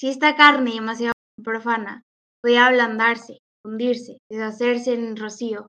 Si 0.00 0.08
esta 0.08 0.34
carne 0.34 0.72
demasiado 0.72 1.12
profana 1.44 2.04
podía 2.42 2.66
ablandarse, 2.66 3.40
hundirse, 3.62 4.16
deshacerse 4.30 4.94
en 4.94 5.14
rocío, 5.14 5.66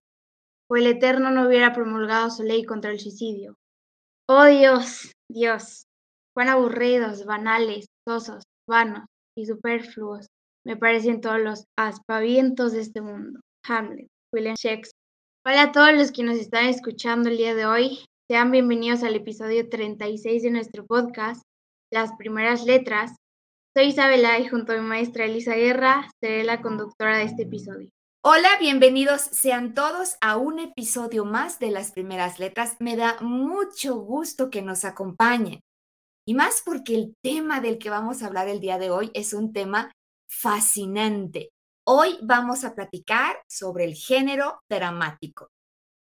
o 0.69 0.77
el 0.77 0.87
Eterno 0.87 1.31
no 1.31 1.45
hubiera 1.45 1.73
promulgado 1.73 2.29
su 2.29 2.43
ley 2.43 2.63
contra 2.63 2.91
el 2.91 2.99
suicidio. 3.01 3.55
Oh 4.29 4.45
Dios, 4.45 5.11
Dios, 5.29 5.83
cuán 6.33 6.47
aburridos, 6.47 7.25
banales, 7.25 7.87
sosos, 8.07 8.43
vanos 8.69 9.03
y 9.37 9.47
superfluos 9.47 10.27
me 10.65 10.77
parecen 10.77 11.19
todos 11.19 11.41
los 11.41 11.65
aspavientos 11.77 12.71
de 12.71 12.81
este 12.81 13.01
mundo. 13.01 13.41
Hamlet, 13.67 14.07
William 14.33 14.55
Shakespeare. 14.55 14.95
Hola 15.45 15.63
a 15.63 15.71
todos 15.73 15.93
los 15.93 16.13
que 16.13 16.23
nos 16.23 16.37
están 16.37 16.67
escuchando 16.67 17.27
el 17.27 17.35
día 17.35 17.53
de 17.53 17.65
hoy. 17.65 18.05
Sean 18.29 18.51
bienvenidos 18.51 19.03
al 19.03 19.15
episodio 19.15 19.67
36 19.67 20.43
de 20.43 20.51
nuestro 20.51 20.85
podcast, 20.85 21.41
Las 21.91 22.13
primeras 22.17 22.63
letras. 22.63 23.15
Soy 23.73 23.85
Isabela 23.85 24.37
y 24.37 24.49
junto 24.49 24.73
a 24.73 24.75
mi 24.75 24.81
maestra 24.81 25.23
Elisa 25.23 25.55
Guerra 25.55 26.11
seré 26.19 26.43
la 26.43 26.61
conductora 26.61 27.17
de 27.17 27.23
este 27.23 27.43
episodio. 27.43 27.89
Hola, 28.21 28.49
bienvenidos 28.59 29.21
sean 29.21 29.73
todos 29.73 30.17
a 30.19 30.35
un 30.35 30.59
episodio 30.59 31.23
más 31.23 31.57
de 31.57 31.71
Las 31.71 31.93
primeras 31.93 32.37
letras. 32.37 32.75
Me 32.79 32.97
da 32.97 33.15
mucho 33.21 33.95
gusto 33.95 34.49
que 34.49 34.61
nos 34.61 34.83
acompañen. 34.83 35.61
Y 36.27 36.33
más 36.33 36.61
porque 36.65 36.95
el 36.95 37.15
tema 37.23 37.61
del 37.61 37.77
que 37.77 37.89
vamos 37.89 38.21
a 38.21 38.27
hablar 38.27 38.49
el 38.49 38.59
día 38.59 38.77
de 38.77 38.91
hoy 38.91 39.09
es 39.13 39.31
un 39.31 39.53
tema 39.53 39.93
fascinante. 40.29 41.51
Hoy 41.87 42.19
vamos 42.21 42.65
a 42.65 42.75
platicar 42.75 43.41
sobre 43.47 43.85
el 43.85 43.95
género 43.95 44.59
dramático. 44.69 45.47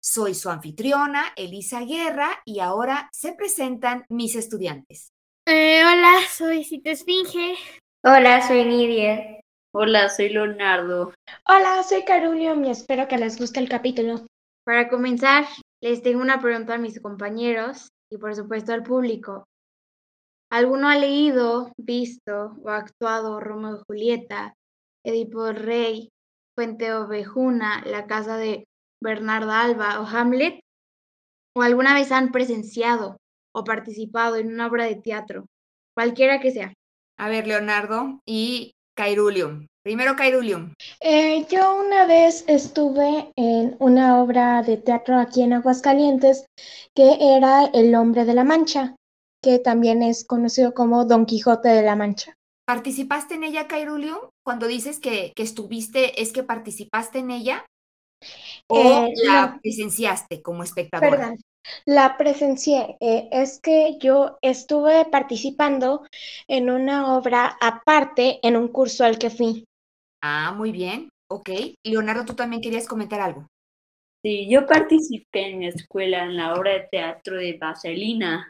Soy 0.01 0.35
su 0.35 0.49
anfitriona, 0.49 1.33
Elisa 1.35 1.81
Guerra, 1.81 2.29
y 2.45 2.61
ahora 2.61 3.09
se 3.11 3.33
presentan 3.33 4.05
mis 4.07 4.35
estudiantes. 4.35 5.11
Eh, 5.49 5.81
hola, 5.81 6.19
soy 6.29 6.65
Cita 6.65 6.91
Esfinge. 6.91 7.55
Hola, 8.03 8.45
soy 8.45 8.65
Nidia. 8.65 9.39
Hola, 9.73 10.09
soy 10.09 10.27
Leonardo. 10.27 11.13
Hola, 11.47 11.83
soy 11.83 12.03
Carulio 12.03 12.53
y 12.65 12.69
espero 12.69 13.07
que 13.07 13.17
les 13.17 13.39
guste 13.39 13.61
el 13.61 13.69
capítulo. 13.69 14.27
Para 14.65 14.89
comenzar, 14.89 15.45
les 15.81 16.03
tengo 16.03 16.19
una 16.19 16.41
pregunta 16.41 16.73
a 16.73 16.77
mis 16.77 16.99
compañeros 16.99 17.87
y 18.11 18.17
por 18.17 18.35
supuesto 18.35 18.73
al 18.73 18.83
público. 18.83 19.45
¿Alguno 20.51 20.89
ha 20.89 20.97
leído, 20.97 21.71
visto 21.77 22.57
o 22.61 22.67
actuado 22.67 23.39
Romeo 23.39 23.77
y 23.77 23.83
Julieta, 23.87 24.53
Edipo 25.05 25.53
Rey, 25.53 26.09
Fuente 26.57 26.93
Ovejuna, 26.93 27.85
La 27.85 28.05
Casa 28.05 28.35
de 28.35 28.65
Bernarda 29.01 29.61
Alba 29.61 30.01
o 30.01 30.05
Hamlet? 30.05 30.59
¿O 31.55 31.61
alguna 31.61 31.93
vez 31.93 32.11
han 32.11 32.33
presenciado 32.33 33.15
o 33.57 33.63
participado 33.63 34.35
en 34.35 34.53
una 34.53 34.67
obra 34.67 34.85
de 34.85 34.95
teatro, 34.95 35.47
cualquiera 35.95 36.39
que 36.39 36.51
sea? 36.51 36.73
A 37.17 37.29
ver, 37.29 37.47
Leonardo 37.47 38.19
y 38.25 38.73
Cairulium. 38.95 39.65
Primero 39.83 40.15
Cairulium. 40.15 40.73
Eh, 41.01 41.45
yo 41.49 41.79
una 41.79 42.05
vez 42.05 42.43
estuve 42.47 43.31
en 43.35 43.75
una 43.79 44.21
obra 44.21 44.61
de 44.61 44.77
teatro 44.77 45.17
aquí 45.17 45.41
en 45.41 45.53
Aguascalientes 45.53 46.45
que 46.93 47.17
era 47.35 47.65
El 47.73 47.95
hombre 47.95 48.25
de 48.25 48.33
la 48.33 48.43
Mancha, 48.43 48.95
que 49.41 49.59
también 49.59 50.03
es 50.03 50.25
conocido 50.25 50.73
como 50.73 51.05
Don 51.05 51.25
Quijote 51.25 51.69
de 51.69 51.83
la 51.83 51.95
Mancha. 51.95 52.33
¿Participaste 52.65 53.35
en 53.35 53.45
ella, 53.45 53.67
Cairulium? 53.67 54.17
Cuando 54.43 54.67
dices 54.67 54.99
que, 54.99 55.31
que, 55.35 55.43
estuviste, 55.43 56.21
¿es 56.21 56.33
que 56.33 56.43
participaste 56.43 57.19
en 57.19 57.31
ella? 57.31 57.65
¿O 58.69 58.77
Eh, 58.77 59.13
la 59.23 59.53
no. 59.53 59.59
presenciaste 59.61 60.41
como 60.41 60.63
espectadora? 60.63 61.11
Perdón, 61.11 61.37
la 61.85 62.17
presencié. 62.17 62.97
Eh, 62.99 63.29
es 63.31 63.59
que 63.59 63.97
yo 63.99 64.37
estuve 64.41 65.05
participando 65.05 66.03
en 66.47 66.69
una 66.69 67.15
obra 67.17 67.57
aparte 67.61 68.39
en 68.43 68.57
un 68.57 68.67
curso 68.69 69.03
al 69.03 69.17
que 69.19 69.29
fui. 69.29 69.65
Ah, 70.21 70.53
muy 70.55 70.71
bien. 70.71 71.09
Ok. 71.29 71.49
Leonardo, 71.83 72.25
tú 72.25 72.35
también 72.35 72.61
querías 72.61 72.87
comentar 72.87 73.19
algo. 73.19 73.47
Sí, 74.23 74.47
yo 74.49 74.67
participé 74.67 75.49
en 75.49 75.59
mi 75.59 75.67
escuela 75.67 76.23
en 76.23 76.35
la 76.37 76.53
obra 76.55 76.73
de 76.73 76.87
teatro 76.91 77.37
de 77.37 77.57
Vaselina. 77.57 78.49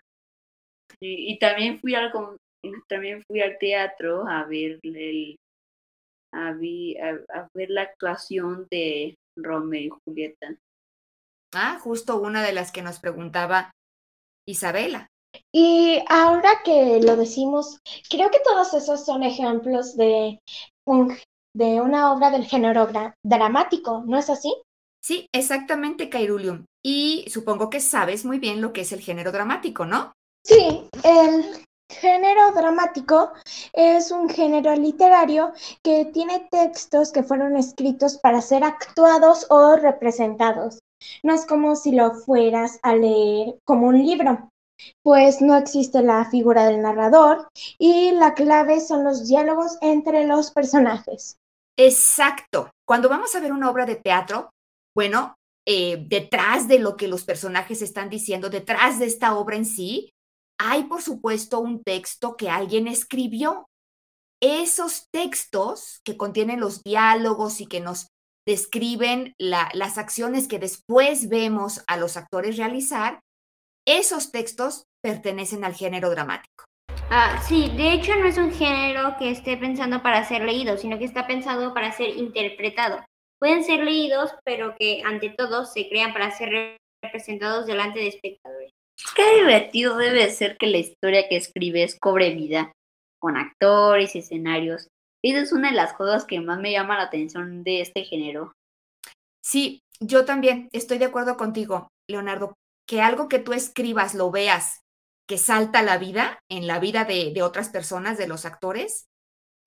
Y, 1.00 1.34
y 1.34 1.40
también 1.40 1.80
fui 1.80 1.96
al 1.96 2.12
también 2.88 3.24
fui 3.28 3.42
al 3.42 3.58
teatro 3.60 4.28
a 4.28 4.46
ver 4.46 4.80
el 4.84 5.38
a, 6.34 6.54
vi- 6.54 6.98
a- 6.98 7.20
a 7.40 7.50
ver 7.54 7.70
la 7.70 7.84
actuación 7.84 8.68
de 8.72 9.16
Romeo 9.38 9.82
y 9.82 9.90
Julieta. 10.06 10.56
Ah, 11.54 11.78
justo 11.82 12.22
una 12.22 12.42
de 12.42 12.54
las 12.54 12.72
que 12.72 12.82
nos 12.82 13.00
preguntaba 13.00 13.72
Isabela. 14.48 15.08
Y 15.52 16.02
ahora 16.08 16.62
que 16.64 17.02
lo 17.02 17.18
decimos, 17.18 17.82
creo 18.10 18.32
que 18.32 18.40
todos 18.40 18.74
esos 18.74 19.06
son 19.06 19.24
ejemplos 19.24 19.98
de, 19.98 20.40
un, 20.86 21.18
de 21.54 21.82
una 21.82 22.14
obra 22.14 22.30
del 22.32 22.46
género 22.46 22.88
dra- 22.88 23.14
dramático, 23.24 24.04
¿no 24.06 24.18
es 24.18 24.30
así? 24.30 24.54
Sí, 25.02 25.28
exactamente, 25.34 26.10
Cairulium. 26.10 26.66
Y 26.84 27.26
supongo 27.30 27.70
que 27.70 27.80
sabes 27.80 28.26
muy 28.26 28.40
bien 28.40 28.62
lo 28.62 28.74
que 28.74 28.82
es 28.82 28.92
el 28.92 29.02
género 29.02 29.32
dramático, 29.32 29.86
¿no? 29.86 30.14
Sí, 30.44 30.90
el 31.04 31.66
género 31.90 32.52
dramático 32.54 33.34
es 33.74 34.10
un 34.12 34.28
género 34.30 34.74
literario 34.76 35.54
que 35.84 36.06
tiene 36.06 36.48
textos 36.50 37.12
que 37.12 37.22
fueron 37.22 37.56
escritos 37.56 38.18
para 38.18 38.42
ser 38.42 38.64
actuados 38.64 39.46
o 39.50 39.76
representados. 39.76 40.80
No 41.24 41.34
es 41.34 41.46
como 41.46 41.76
si 41.76 41.92
lo 41.92 42.14
fueras 42.14 42.80
a 42.84 42.96
leer 42.96 43.60
como 43.64 43.88
un 43.88 44.06
libro, 44.06 44.50
pues 45.04 45.42
no 45.42 45.56
existe 45.56 46.02
la 46.02 46.30
figura 46.30 46.66
del 46.66 46.82
narrador 46.82 47.50
y 47.78 48.12
la 48.12 48.34
clave 48.34 48.80
son 48.80 49.04
los 49.04 49.28
diálogos 49.28 49.78
entre 49.82 50.26
los 50.26 50.52
personajes. 50.52 51.38
Exacto. 51.78 52.72
Cuando 52.86 53.10
vamos 53.10 53.36
a 53.36 53.40
ver 53.40 53.52
una 53.52 53.70
obra 53.70 53.86
de 53.86 53.96
teatro, 53.96 54.52
bueno, 54.96 55.36
eh, 55.66 56.06
detrás 56.08 56.68
de 56.68 56.80
lo 56.80 56.98
que 56.98 57.08
los 57.08 57.24
personajes 57.24 57.82
están 57.82 58.10
diciendo, 58.10 58.50
detrás 58.50 59.00
de 59.00 59.06
esta 59.06 59.38
obra 59.38 59.58
en 59.58 59.66
sí, 59.66 60.12
hay 60.60 60.86
por 60.86 61.02
supuesto 61.02 61.60
un 61.60 61.84
texto 61.84 62.36
que 62.36 62.50
alguien 62.50 62.88
escribió. 62.88 63.68
Esos 64.40 65.08
textos 65.12 66.00
que 66.04 66.16
contienen 66.16 66.60
los 66.60 66.84
diálogos 66.84 67.60
y 67.60 67.66
que 67.66 67.80
nos 67.80 68.08
describen 68.48 69.36
la- 69.38 69.70
las 69.74 69.98
acciones 69.98 70.48
que 70.48 70.58
después 70.58 71.28
vemos 71.28 71.84
a 71.86 71.98
los 71.98 72.16
actores 72.16 72.58
realizar, 72.58 73.20
esos 73.86 74.32
textos 74.32 74.86
pertenecen 75.04 75.66
al 75.66 75.76
género 75.76 76.10
dramático. 76.10 76.64
Ah, 77.10 77.42
sí, 77.48 77.70
de 77.76 77.92
hecho 77.94 78.16
no 78.16 78.26
es 78.26 78.38
un 78.38 78.52
género 78.52 79.16
que 79.20 79.32
esté 79.32 79.58
pensando 79.58 80.02
para 80.02 80.24
ser 80.26 80.44
leído, 80.44 80.78
sino 80.78 80.98
que 80.98 81.06
está 81.06 81.28
pensado 81.28 81.74
para 81.74 81.92
ser 81.92 82.10
interpretado. 82.10 83.04
Pueden 83.40 83.64
ser 83.64 83.84
leídos, 83.84 84.32
pero 84.44 84.76
que 84.80 85.04
ante 85.06 85.30
todo 85.30 85.66
se 85.66 85.88
crean 85.90 86.14
para 86.14 86.32
ser 86.32 86.78
representados 87.04 87.68
delante 87.68 88.00
de 88.00 88.08
espectadores. 88.08 88.72
Qué 89.16 89.40
divertido 89.42 89.98
debe 89.98 90.30
ser 90.32 90.58
que 90.58 90.68
la 90.68 90.78
historia 90.78 91.28
que 91.30 91.38
escribes 91.38 91.98
cobre 92.00 92.34
vida, 92.34 92.72
con 93.20 93.38
actores 93.38 94.16
y 94.16 94.20
escenarios. 94.20 94.88
Esa 95.24 95.42
es 95.42 95.52
una 95.52 95.70
de 95.70 95.76
las 95.76 95.94
cosas 95.94 96.26
que 96.26 96.40
más 96.40 96.60
me 96.60 96.72
llama 96.72 96.98
la 96.98 97.04
atención 97.04 97.64
de 97.64 97.82
este 97.82 98.04
género. 98.04 98.54
Sí, 99.42 99.82
yo 100.00 100.26
también 100.26 100.70
estoy 100.72 100.98
de 100.98 101.06
acuerdo 101.06 101.38
contigo, 101.38 101.90
Leonardo, 102.10 102.54
que 102.88 103.02
algo 103.02 103.28
que 103.28 103.40
tú 103.40 103.54
escribas, 103.54 104.14
lo 104.14 104.32
veas, 104.32 104.82
que 105.28 105.38
salta 105.38 105.80
a 105.80 105.84
la 105.84 105.98
vida, 105.98 106.40
en 106.50 106.68
la 106.68 106.80
vida 106.80 107.04
de, 107.04 107.32
de 107.34 107.42
otras 107.42 107.70
personas, 107.70 108.18
de 108.18 108.28
los 108.28 108.46
actores, 108.46 109.08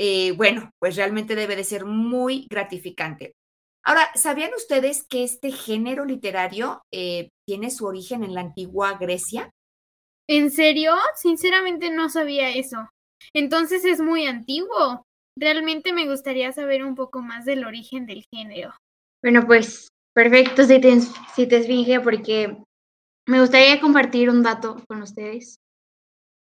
eh, 0.03 0.33
bueno, 0.33 0.71
pues 0.79 0.97
realmente 0.97 1.35
debe 1.35 1.57
de 1.57 1.65
ser 1.65 1.85
muy 1.85 2.47
gratificante. 2.49 3.35
Ahora, 3.85 4.11
¿sabían 4.15 4.51
ustedes 4.55 5.07
que 5.07 5.25
este 5.25 5.53
género 5.53 6.07
literario 6.07 6.83
eh, 6.91 7.29
tiene 7.47 7.71
su 7.71 7.85
origen 7.85 8.25
en 8.25 8.33
la 8.33 8.41
antigua 8.41 8.97
Grecia? 8.99 9.51
¿En 10.27 10.51
serio? 10.51 10.95
Sinceramente 11.17 11.91
no 11.91 12.09
sabía 12.09 12.49
eso. 12.49 12.89
Entonces 13.35 13.85
es 13.85 14.01
muy 14.01 14.27
antiguo. 14.27 15.07
Realmente 15.37 15.93
me 15.93 16.09
gustaría 16.09 16.53
saber 16.53 16.85
un 16.85 16.95
poco 16.95 17.23
más 17.23 17.45
del 17.45 17.65
origen 17.65 18.07
del 18.07 18.25
género. 18.33 18.75
Bueno, 19.23 19.47
pues 19.47 19.89
perfecto 20.15 20.65
si 20.65 20.81
te, 20.81 21.01
si 21.35 21.47
te 21.47 21.59
esfinge 21.59 22.01
porque 22.01 22.57
me 23.27 23.41
gustaría 23.41 23.81
compartir 23.81 24.31
un 24.31 24.43
dato 24.43 24.83
con 24.89 25.03
ustedes. 25.03 25.57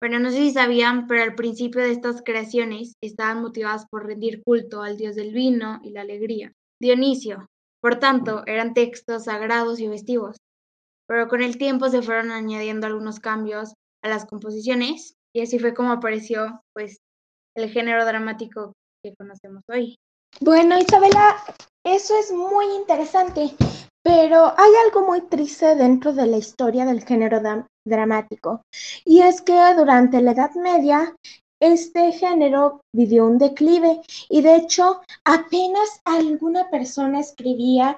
Bueno, 0.01 0.17
no 0.17 0.31
sé 0.31 0.37
si 0.37 0.51
sabían, 0.51 1.05
pero 1.05 1.21
al 1.21 1.35
principio 1.35 1.81
de 1.81 1.91
estas 1.91 2.23
creaciones 2.23 2.93
estaban 3.01 3.41
motivadas 3.41 3.85
por 3.87 4.07
rendir 4.07 4.41
culto 4.43 4.81
al 4.81 4.97
dios 4.97 5.15
del 5.15 5.31
vino 5.31 5.79
y 5.83 5.91
la 5.91 6.01
alegría, 6.01 6.53
Dionisio. 6.81 7.45
Por 7.81 7.99
tanto, 7.99 8.43
eran 8.47 8.73
textos 8.73 9.25
sagrados 9.25 9.79
y 9.79 9.87
festivos. 9.87 10.37
Pero 11.07 11.27
con 11.27 11.43
el 11.43 11.57
tiempo 11.57 11.89
se 11.89 12.01
fueron 12.01 12.31
añadiendo 12.31 12.87
algunos 12.87 13.19
cambios 13.19 13.73
a 14.01 14.09
las 14.09 14.25
composiciones 14.25 15.15
y 15.33 15.41
así 15.41 15.59
fue 15.59 15.73
como 15.73 15.91
apareció 15.91 16.61
pues 16.73 16.97
el 17.55 17.69
género 17.69 18.05
dramático 18.05 18.73
que 19.03 19.13
conocemos 19.15 19.63
hoy. 19.69 19.97
Bueno, 20.39 20.77
Isabela, 20.77 21.35
eso 21.83 22.17
es 22.17 22.31
muy 22.31 22.65
interesante, 22.75 23.51
pero 24.03 24.53
hay 24.57 24.71
algo 24.85 25.05
muy 25.05 25.21
triste 25.21 25.75
dentro 25.75 26.13
de 26.13 26.27
la 26.27 26.37
historia 26.37 26.85
del 26.85 27.03
género 27.03 27.41
dramático, 27.85 28.61
y 29.03 29.21
es 29.21 29.41
que 29.41 29.59
durante 29.75 30.21
la 30.21 30.31
Edad 30.31 30.51
Media 30.55 31.15
este 31.61 32.11
género 32.11 32.81
vivió 32.91 33.25
un 33.25 33.37
declive 33.37 34.01
y 34.29 34.41
de 34.41 34.55
hecho 34.55 35.01
apenas 35.23 36.01
alguna 36.03 36.69
persona 36.69 37.19
escribía 37.19 37.95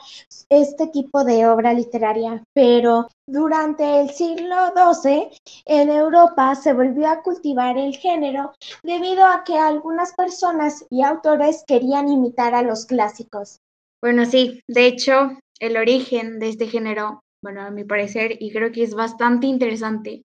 este 0.50 0.88
tipo 0.88 1.24
de 1.24 1.48
obra 1.48 1.74
literaria, 1.74 2.44
pero 2.54 3.08
durante 3.26 4.02
el 4.02 4.10
siglo 4.10 4.74
XII 4.76 5.30
en 5.66 5.90
Europa 5.90 6.54
se 6.56 6.74
volvió 6.74 7.08
a 7.08 7.24
cultivar 7.24 7.78
el 7.78 7.96
género 7.96 8.54
debido 8.84 9.26
a 9.26 9.44
que 9.46 9.58
algunas 9.58 10.14
personas 10.14 10.86
y 10.90 11.02
autores 11.02 11.64
querían 11.66 12.10
imitar 12.10 12.54
a 12.54 12.62
los 12.62 12.86
clásicos. 12.86 13.60
Bueno, 14.02 14.26
sí, 14.26 14.60
de 14.68 14.88
hecho 14.88 15.38
el 15.60 15.78
origen 15.78 16.40
de 16.40 16.50
este 16.50 16.68
género, 16.68 17.22
bueno, 17.42 17.62
a 17.62 17.72
mi 17.72 17.86
parecer, 17.86 18.36
y 18.40 18.52
creo 18.52 18.74
que 18.74 18.84
es 18.84 18.94
bastante 18.94 19.48
interesante. 19.48 20.24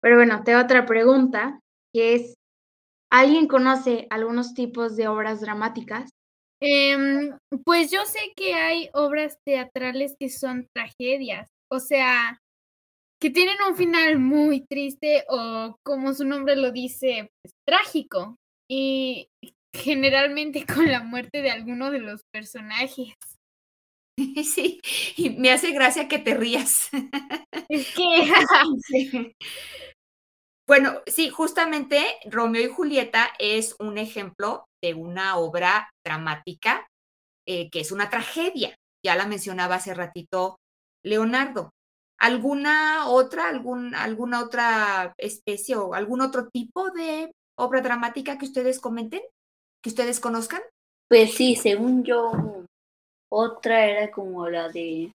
Pero 0.00 0.16
bueno, 0.16 0.44
tengo 0.44 0.60
otra 0.60 0.86
pregunta 0.86 1.58
que 1.98 2.14
es, 2.14 2.34
¿alguien 3.10 3.48
conoce 3.48 4.06
algunos 4.10 4.54
tipos 4.54 4.96
de 4.96 5.08
obras 5.08 5.40
dramáticas? 5.40 6.10
Em, 6.60 7.36
pues 7.64 7.90
yo 7.90 8.04
sé 8.04 8.20
que 8.36 8.54
hay 8.54 8.88
obras 8.92 9.38
teatrales 9.44 10.14
que 10.18 10.28
son 10.28 10.68
tragedias, 10.74 11.48
o 11.70 11.80
sea, 11.80 12.40
que 13.20 13.30
tienen 13.30 13.56
un 13.68 13.76
final 13.76 14.20
muy 14.20 14.64
triste 14.64 15.24
o 15.28 15.76
como 15.84 16.14
su 16.14 16.24
nombre 16.24 16.54
lo 16.54 16.70
dice, 16.70 17.30
pues, 17.42 17.52
trágico 17.66 18.36
y 18.70 19.28
generalmente 19.74 20.64
con 20.82 20.90
la 20.90 21.02
muerte 21.02 21.42
de 21.42 21.50
alguno 21.50 21.90
de 21.90 22.00
los 22.00 22.20
personajes. 22.32 23.14
Sí, 24.44 24.80
y 25.16 25.30
me 25.30 25.52
hace 25.52 25.70
gracia 25.70 26.08
que 26.08 26.18
te 26.18 26.34
rías. 26.34 26.88
Es 27.68 27.94
que 27.94 28.02
Bueno, 30.68 31.00
sí, 31.06 31.30
justamente 31.30 32.04
Romeo 32.26 32.62
y 32.62 32.68
Julieta 32.68 33.30
es 33.38 33.74
un 33.80 33.96
ejemplo 33.96 34.66
de 34.82 34.92
una 34.92 35.38
obra 35.38 35.88
dramática 36.04 36.86
eh, 37.46 37.70
que 37.70 37.80
es 37.80 37.90
una 37.90 38.10
tragedia. 38.10 38.74
Ya 39.02 39.16
la 39.16 39.26
mencionaba 39.26 39.76
hace 39.76 39.94
ratito 39.94 40.58
Leonardo. 41.02 41.70
¿Alguna 42.20 43.08
otra, 43.08 43.48
algún, 43.48 43.94
alguna 43.94 44.42
otra 44.42 45.14
especie 45.16 45.76
o 45.76 45.94
algún 45.94 46.20
otro 46.20 46.50
tipo 46.50 46.90
de 46.90 47.32
obra 47.56 47.80
dramática 47.80 48.36
que 48.36 48.44
ustedes 48.44 48.78
comenten, 48.78 49.22
que 49.82 49.88
ustedes 49.88 50.20
conozcan? 50.20 50.60
Pues 51.08 51.32
sí, 51.32 51.56
según 51.56 52.04
yo, 52.04 52.30
otra 53.30 53.86
era 53.86 54.10
como 54.10 54.50
la 54.50 54.68
de 54.68 55.12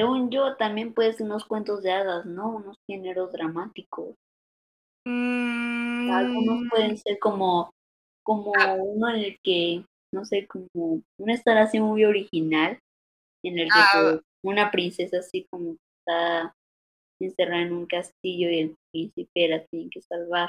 según 0.00 0.30
yo, 0.30 0.56
también 0.56 0.94
puede 0.94 1.12
ser 1.12 1.26
unos 1.26 1.44
cuentos 1.44 1.82
de 1.82 1.92
hadas, 1.92 2.24
¿no? 2.24 2.56
Unos 2.56 2.78
géneros 2.88 3.32
dramáticos. 3.32 4.14
Algunos 5.04 6.62
pueden 6.70 6.92
mm. 6.92 6.96
ser 6.96 7.18
como, 7.18 7.70
como 8.24 8.52
ah. 8.58 8.76
uno 8.80 9.10
en 9.10 9.16
el 9.16 9.38
que, 9.44 9.84
no 10.14 10.24
sé, 10.24 10.46
como 10.46 11.02
una 11.18 11.34
estar 11.34 11.58
así 11.58 11.80
muy 11.80 12.06
original, 12.06 12.78
en 13.44 13.58
el 13.58 13.66
que 13.66 13.78
ah. 13.92 14.20
una 14.42 14.70
princesa 14.70 15.18
así 15.18 15.46
como 15.50 15.76
está 15.98 16.54
encerrada 17.20 17.60
en 17.60 17.74
un 17.74 17.84
castillo 17.84 18.48
y 18.48 18.58
el 18.60 18.76
príncipe 18.90 19.48
la 19.48 19.62
tiene 19.66 19.90
que 19.90 20.00
salvar. 20.00 20.48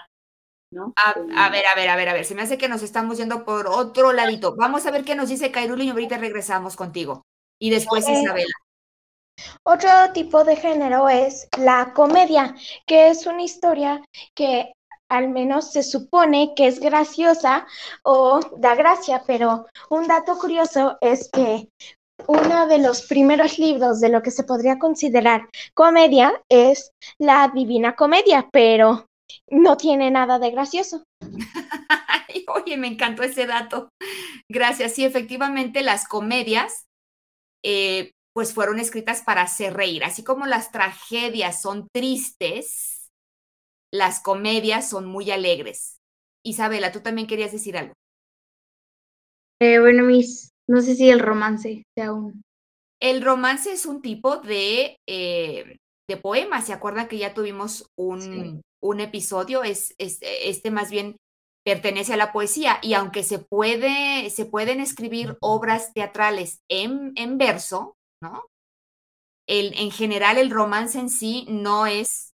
¿No? 0.73 0.93
A, 0.95 1.09
a, 1.09 1.49
ver, 1.49 1.65
a 1.65 1.75
ver, 1.75 1.89
a 1.89 1.97
ver, 1.97 2.07
a 2.07 2.13
ver, 2.13 2.23
se 2.23 2.35
me 2.35 2.43
hace 2.43 2.57
que 2.57 2.69
nos 2.69 2.83
estamos 2.83 3.17
yendo 3.17 3.43
por 3.43 3.67
otro 3.67 4.13
ladito. 4.13 4.55
Vamos 4.55 4.85
a 4.85 4.91
ver 4.91 5.03
qué 5.03 5.15
nos 5.15 5.27
dice 5.27 5.51
Cairuli 5.51 5.87
y 5.87 5.89
ahorita 5.89 6.17
regresamos 6.17 6.77
contigo. 6.77 7.23
Y 7.59 7.69
después 7.71 8.07
Isabela. 8.07 8.53
Otro 9.63 9.89
tipo 10.13 10.43
de 10.43 10.55
género 10.55 11.09
es 11.09 11.47
la 11.57 11.93
comedia, 11.93 12.55
que 12.85 13.09
es 13.09 13.25
una 13.25 13.43
historia 13.43 14.01
que 14.35 14.73
al 15.09 15.29
menos 15.29 15.71
se 15.71 15.83
supone 15.83 16.53
que 16.55 16.67
es 16.67 16.79
graciosa 16.79 17.67
o 18.03 18.39
da 18.57 18.75
gracia, 18.75 19.23
pero 19.27 19.65
un 19.89 20.07
dato 20.07 20.37
curioso 20.37 20.97
es 21.01 21.29
que 21.31 21.67
uno 22.27 22.67
de 22.67 22.77
los 22.77 23.01
primeros 23.07 23.59
libros 23.59 23.99
de 23.99 24.09
lo 24.09 24.21
que 24.21 24.31
se 24.31 24.43
podría 24.43 24.79
considerar 24.79 25.49
comedia 25.73 26.41
es 26.49 26.91
la 27.19 27.51
Divina 27.53 27.95
Comedia, 27.95 28.47
pero 28.51 29.05
no 29.49 29.75
tiene 29.77 30.11
nada 30.11 30.39
de 30.39 30.51
gracioso. 30.51 31.03
Oye, 32.47 32.77
me 32.77 32.87
encantó 32.87 33.23
ese 33.23 33.45
dato. 33.45 33.89
Gracias. 34.49 34.93
Sí, 34.93 35.05
efectivamente, 35.05 35.81
las 35.83 36.07
comedias 36.07 36.85
eh, 37.63 38.11
pues 38.33 38.53
fueron 38.53 38.79
escritas 38.79 39.21
para 39.21 39.41
hacer 39.41 39.73
reír. 39.73 40.03
Así 40.03 40.23
como 40.23 40.45
las 40.45 40.71
tragedias 40.71 41.61
son 41.61 41.87
tristes, 41.93 43.11
las 43.91 44.21
comedias 44.21 44.89
son 44.89 45.05
muy 45.05 45.31
alegres. 45.31 45.99
Isabela, 46.43 46.91
tú 46.91 47.01
también 47.01 47.27
querías 47.27 47.51
decir 47.51 47.77
algo. 47.77 47.93
Eh, 49.59 49.79
bueno, 49.79 50.03
mis, 50.03 50.51
no 50.67 50.81
sé 50.81 50.95
si 50.95 51.09
el 51.09 51.19
romance 51.19 51.83
sea 51.95 52.13
un... 52.13 52.41
El 52.99 53.23
romance 53.23 53.71
es 53.71 53.85
un 53.85 54.01
tipo 54.01 54.37
de, 54.37 54.97
eh, 55.07 55.77
de 56.07 56.17
poema. 56.17 56.61
¿Se 56.61 56.73
acuerdan 56.73 57.07
que 57.07 57.17
ya 57.17 57.33
tuvimos 57.33 57.87
un, 57.97 58.61
un 58.79 58.99
episodio? 58.99 59.63
Es, 59.63 59.95
es, 59.97 60.19
este 60.21 60.69
más 60.71 60.91
bien 60.91 61.17
pertenece 61.65 62.13
a 62.13 62.17
la 62.17 62.31
poesía 62.31 62.79
y 62.81 62.93
aunque 62.93 63.23
se, 63.23 63.39
puede, 63.39 64.29
se 64.29 64.45
pueden 64.45 64.79
escribir 64.79 65.35
obras 65.41 65.93
teatrales 65.93 66.59
en, 66.69 67.11
en 67.15 67.37
verso, 67.37 67.95
¿no? 68.21 68.45
El, 69.47 69.73
en 69.79 69.91
general, 69.91 70.37
el 70.37 70.51
romance 70.51 70.99
en 70.99 71.09
sí 71.09 71.45
no 71.49 71.87
es, 71.87 72.33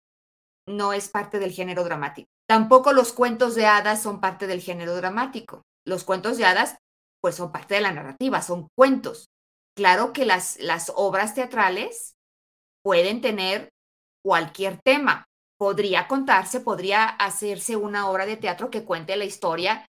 no 0.66 0.92
es 0.92 1.08
parte 1.08 1.38
del 1.38 1.52
género 1.52 1.84
dramático. 1.84 2.28
Tampoco 2.48 2.92
los 2.92 3.12
cuentos 3.12 3.54
de 3.54 3.66
hadas 3.66 4.02
son 4.02 4.20
parte 4.20 4.46
del 4.46 4.60
género 4.60 4.96
dramático. 4.96 5.62
Los 5.86 6.04
cuentos 6.04 6.36
de 6.36 6.44
hadas, 6.44 6.76
pues 7.22 7.36
son 7.36 7.52
parte 7.52 7.74
de 7.74 7.80
la 7.80 7.92
narrativa, 7.92 8.42
son 8.42 8.68
cuentos. 8.76 9.26
Claro 9.76 10.12
que 10.12 10.24
las, 10.24 10.58
las 10.58 10.92
obras 10.94 11.34
teatrales 11.34 12.14
pueden 12.82 13.20
tener 13.20 13.70
cualquier 14.22 14.80
tema. 14.82 15.26
Podría 15.58 16.08
contarse, 16.08 16.60
podría 16.60 17.06
hacerse 17.06 17.76
una 17.76 18.10
obra 18.10 18.26
de 18.26 18.36
teatro 18.36 18.70
que 18.70 18.84
cuente 18.84 19.16
la 19.16 19.24
historia 19.24 19.86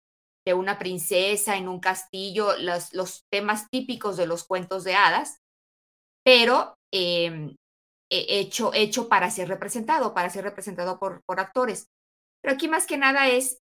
de 0.46 0.54
una 0.54 0.78
princesa 0.78 1.56
en 1.56 1.68
un 1.68 1.80
castillo, 1.80 2.56
los, 2.58 2.92
los 2.92 3.24
temas 3.32 3.68
típicos 3.70 4.16
de 4.16 4.26
los 4.26 4.44
cuentos 4.44 4.84
de 4.84 4.94
hadas, 4.94 5.38
pero 6.24 6.76
em, 6.92 7.54
hecho, 8.10 8.72
hecho 8.74 9.08
para 9.08 9.30
ser 9.30 9.48
representado, 9.48 10.14
para 10.14 10.30
ser 10.30 10.44
representado 10.44 10.98
por, 10.98 11.22
por 11.26 11.40
actores. 11.40 11.88
Pero 12.42 12.54
aquí 12.54 12.68
más 12.68 12.86
que 12.86 12.96
nada 12.96 13.28
es, 13.28 13.58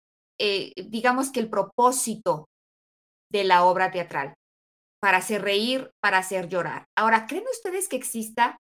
eh, 0.41 0.73
digamos 0.77 1.31
que 1.31 1.41
el 1.41 1.51
propósito 1.51 2.47
de 3.31 3.45
la 3.45 3.65
obra 3.65 3.91
teatral, 3.91 4.35
para 5.01 5.19
hacer 5.19 5.43
reír, 5.43 5.91
para 6.01 6.19
hacer 6.19 6.49
llorar. 6.49 6.85
Ahora, 6.97 7.27
¿creen 7.27 7.45
ustedes 7.51 7.89
que 7.89 7.97
exista 7.97 8.57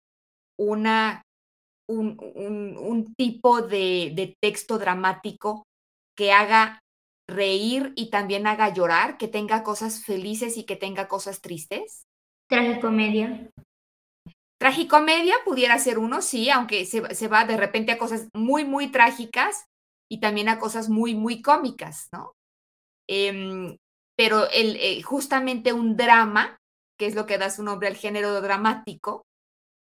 una, 0.59 1.23
un, 1.89 2.17
un, 2.19 3.15
tipo 3.15 3.63
de, 3.63 4.13
de 4.15 4.37
texto 4.41 4.79
dramático 4.79 5.65
que 6.17 6.33
haga 6.33 6.79
reír 7.29 7.93
y 7.97 8.11
también 8.11 8.47
haga 8.47 8.73
llorar, 8.73 9.19
que 9.19 9.29
tenga 9.29 9.63
cosas 9.63 10.05
felices 10.05 10.57
y 10.57 10.65
que 10.65 10.77
tenga 10.77 11.09
cosas 11.09 11.41
tristes? 11.41 12.05
Tragicomedia. 12.49 13.51
Tragicomedia 14.63 15.35
pudiera 15.45 15.77
ser 15.81 15.99
uno, 15.99 16.23
sí, 16.23 16.49
aunque 16.49 16.87
se, 16.87 17.17
se, 17.17 17.27
va 17.27 17.45
de 17.45 17.57
repente 17.57 17.91
a 17.91 17.99
cosas 17.99 18.29
muy, 18.33 18.65
muy 18.65 18.93
trágicas 18.93 19.65
y 20.09 20.21
también 20.21 20.49
a 20.49 20.61
cosas 20.61 20.89
muy, 20.89 21.17
muy 21.17 21.43
cómicas, 21.43 22.07
¿no? 22.13 22.37
Em, 23.09 23.77
pero 24.17 24.49
el, 24.51 24.77
eh, 24.77 25.03
justamente 25.03 25.73
un 25.73 25.97
drama, 25.97 26.59
que 26.97 27.07
es 27.07 27.17
lo 27.17 27.27
que 27.27 27.39
da 27.39 27.51
su 27.51 27.65
nombre 27.65 27.89
al 27.89 27.97
género 27.97 28.41
dramático, 28.41 29.25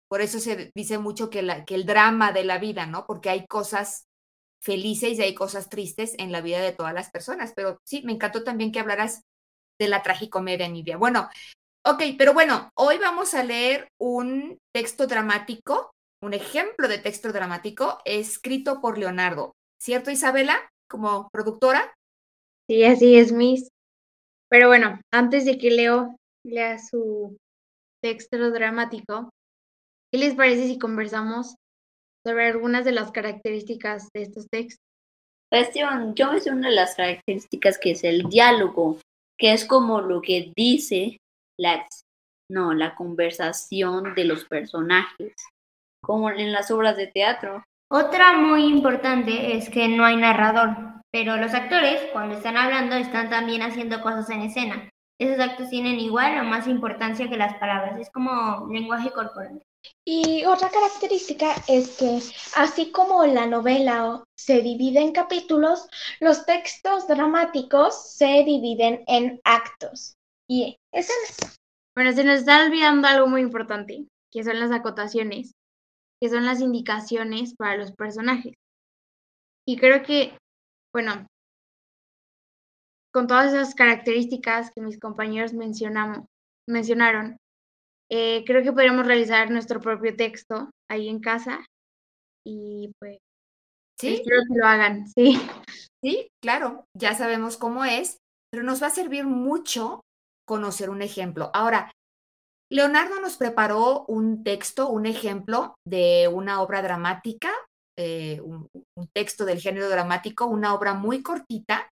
por 0.09 0.19
eso 0.19 0.41
se 0.41 0.73
dice 0.75 0.97
mucho 0.97 1.29
que, 1.29 1.41
la, 1.41 1.63
que 1.63 1.75
el 1.75 1.85
drama 1.85 2.33
de 2.33 2.43
la 2.43 2.57
vida, 2.57 2.85
¿no? 2.85 3.05
Porque 3.05 3.29
hay 3.29 3.47
cosas 3.47 4.07
felices 4.61 5.17
y 5.17 5.21
hay 5.21 5.35
cosas 5.35 5.69
tristes 5.69 6.15
en 6.17 6.33
la 6.33 6.41
vida 6.41 6.59
de 6.59 6.73
todas 6.73 6.93
las 6.93 7.11
personas. 7.11 7.53
Pero 7.55 7.79
sí, 7.85 8.03
me 8.03 8.11
encantó 8.11 8.43
también 8.43 8.73
que 8.73 8.81
hablaras 8.81 9.21
de 9.79 9.87
la 9.87 10.03
tragicomedia, 10.03 10.67
Nidia. 10.67 10.97
Bueno, 10.97 11.29
ok, 11.85 12.01
pero 12.17 12.33
bueno, 12.33 12.71
hoy 12.75 12.97
vamos 12.97 13.33
a 13.33 13.43
leer 13.43 13.87
un 13.99 14.57
texto 14.73 15.05
dramático, 15.05 15.91
un 16.21 16.33
ejemplo 16.33 16.87
de 16.87 16.97
texto 16.97 17.31
dramático 17.31 17.99
escrito 18.05 18.81
por 18.81 18.97
Leonardo. 18.97 19.53
¿Cierto, 19.79 20.09
Isabela? 20.09 20.57
Como 20.89 21.29
productora. 21.31 21.93
Sí, 22.67 22.83
así 22.83 23.17
es, 23.17 23.31
Miss. 23.31 23.69
Pero 24.49 24.67
bueno, 24.67 24.99
antes 25.13 25.45
de 25.45 25.57
que 25.57 25.69
Leo 25.69 26.15
lea 26.43 26.79
su 26.79 27.37
texto 28.01 28.51
dramático, 28.51 29.29
¿qué 30.11 30.19
les 30.19 30.33
parece 30.33 30.67
si 30.67 30.79
conversamos 30.79 31.55
sobre 32.25 32.47
algunas 32.47 32.85
de 32.85 32.93
las 32.93 33.11
características 33.11 34.09
de 34.13 34.23
estos 34.23 34.47
textos? 34.49 34.81
Pues 35.51 35.69
yo, 35.75 35.85
yo 36.15 36.31
me 36.31 36.39
sé 36.39 36.49
una 36.49 36.69
de 36.69 36.75
las 36.75 36.95
características 36.95 37.77
que 37.77 37.91
es 37.91 38.03
el 38.03 38.23
diálogo, 38.23 38.97
que 39.37 39.53
es 39.53 39.65
como 39.65 40.01
lo 40.01 40.21
que 40.21 40.51
dice 40.55 41.19
la, 41.57 41.85
no, 42.49 42.73
la 42.73 42.95
conversación 42.95 44.13
de 44.15 44.25
los 44.25 44.45
personajes, 44.45 45.33
como 46.01 46.29
en 46.29 46.51
las 46.51 46.71
obras 46.71 46.97
de 46.97 47.07
teatro. 47.07 47.63
Otra 47.89 48.33
muy 48.33 48.65
importante 48.65 49.55
es 49.55 49.69
que 49.69 49.87
no 49.87 50.05
hay 50.05 50.17
narrador, 50.17 50.75
pero 51.11 51.37
los 51.37 51.53
actores 51.53 52.01
cuando 52.11 52.35
están 52.35 52.57
hablando 52.57 52.95
están 52.95 53.29
también 53.29 53.61
haciendo 53.61 54.01
cosas 54.01 54.29
en 54.29 54.41
escena. 54.41 54.89
Esos 55.19 55.39
actos 55.39 55.69
tienen 55.69 55.99
igual 55.99 56.39
o 56.39 56.43
más 56.43 56.67
importancia 56.67 57.29
que 57.29 57.37
las 57.37 57.57
palabras, 57.57 57.99
es 57.99 58.09
como 58.11 58.67
lenguaje 58.69 59.11
corporal. 59.11 59.61
Y 60.03 60.43
otra 60.45 60.69
característica 60.69 61.53
es 61.67 61.95
que, 61.97 62.19
así 62.55 62.91
como 62.91 63.23
la 63.25 63.45
novela 63.45 64.23
se 64.35 64.61
divide 64.61 64.99
en 64.99 65.13
capítulos, 65.13 65.87
los 66.19 66.45
textos 66.45 67.07
dramáticos 67.07 68.13
se 68.13 68.43
dividen 68.43 69.03
en 69.07 69.39
actos 69.43 70.14
y 70.47 70.77
escenas. 70.91 71.59
Bueno, 71.95 72.11
se 72.11 72.23
nos 72.23 72.39
está 72.39 72.65
olvidando 72.65 73.07
algo 73.07 73.27
muy 73.27 73.41
importante, 73.41 74.07
que 74.31 74.43
son 74.43 74.59
las 74.59 74.71
acotaciones, 74.71 75.53
que 76.21 76.29
son 76.29 76.45
las 76.45 76.59
indicaciones 76.61 77.55
para 77.55 77.77
los 77.77 77.91
personajes. 77.93 78.53
Y 79.67 79.77
creo 79.77 80.03
que, 80.03 80.37
bueno, 80.93 81.25
con 83.13 83.27
todas 83.27 83.53
esas 83.53 83.75
características 83.75 84.71
que 84.75 84.81
mis 84.81 84.99
compañeros 84.99 85.53
mencionamos, 85.53 86.25
mencionaron, 86.67 87.37
eh, 88.11 88.43
creo 88.45 88.61
que 88.61 88.71
podríamos 88.73 89.07
realizar 89.07 89.49
nuestro 89.49 89.79
propio 89.79 90.15
texto 90.15 90.69
ahí 90.89 91.09
en 91.09 91.19
casa 91.19 91.65
y 92.45 92.91
pues 92.99 93.17
sí, 93.99 94.15
espero 94.15 94.41
que 94.47 94.59
lo 94.59 94.67
hagan, 94.67 95.07
sí. 95.07 95.39
Sí, 96.03 96.29
claro, 96.39 96.85
ya 96.93 97.15
sabemos 97.15 97.57
cómo 97.57 97.83
es, 97.83 98.19
pero 98.51 98.63
nos 98.63 98.83
va 98.83 98.87
a 98.87 98.91
servir 98.91 99.25
mucho 99.25 100.04
conocer 100.45 100.89
un 100.89 101.01
ejemplo. 101.01 101.51
Ahora, 101.53 101.91
Leonardo 102.71 103.19
nos 103.19 103.37
preparó 103.37 104.05
un 104.07 104.43
texto, 104.43 104.89
un 104.89 105.05
ejemplo 105.05 105.75
de 105.85 106.27
una 106.27 106.61
obra 106.61 106.81
dramática, 106.81 107.51
eh, 107.97 108.41
un, 108.41 108.69
texto 109.13 109.45
del 109.45 109.61
género 109.61 109.87
dramático, 109.89 110.45
una 110.45 110.73
obra 110.73 110.93
muy 110.93 111.21
cortita, 111.21 111.89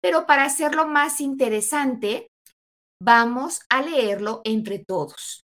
pero 0.00 0.24
para 0.26 0.44
hacerlo 0.44 0.86
más 0.86 1.20
interesante, 1.20 2.28
vamos 3.02 3.60
a 3.68 3.82
leerlo 3.82 4.40
entre 4.44 4.78
todos. 4.78 5.42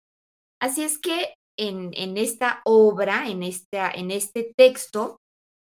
Así 0.61 0.83
es 0.85 0.99
que 0.99 1.35
en, 1.59 2.17
esta 2.17 2.63
obra, 2.65 3.27
en, 3.29 3.43
en 3.43 4.11
este 4.11 4.55
texto, 4.57 5.19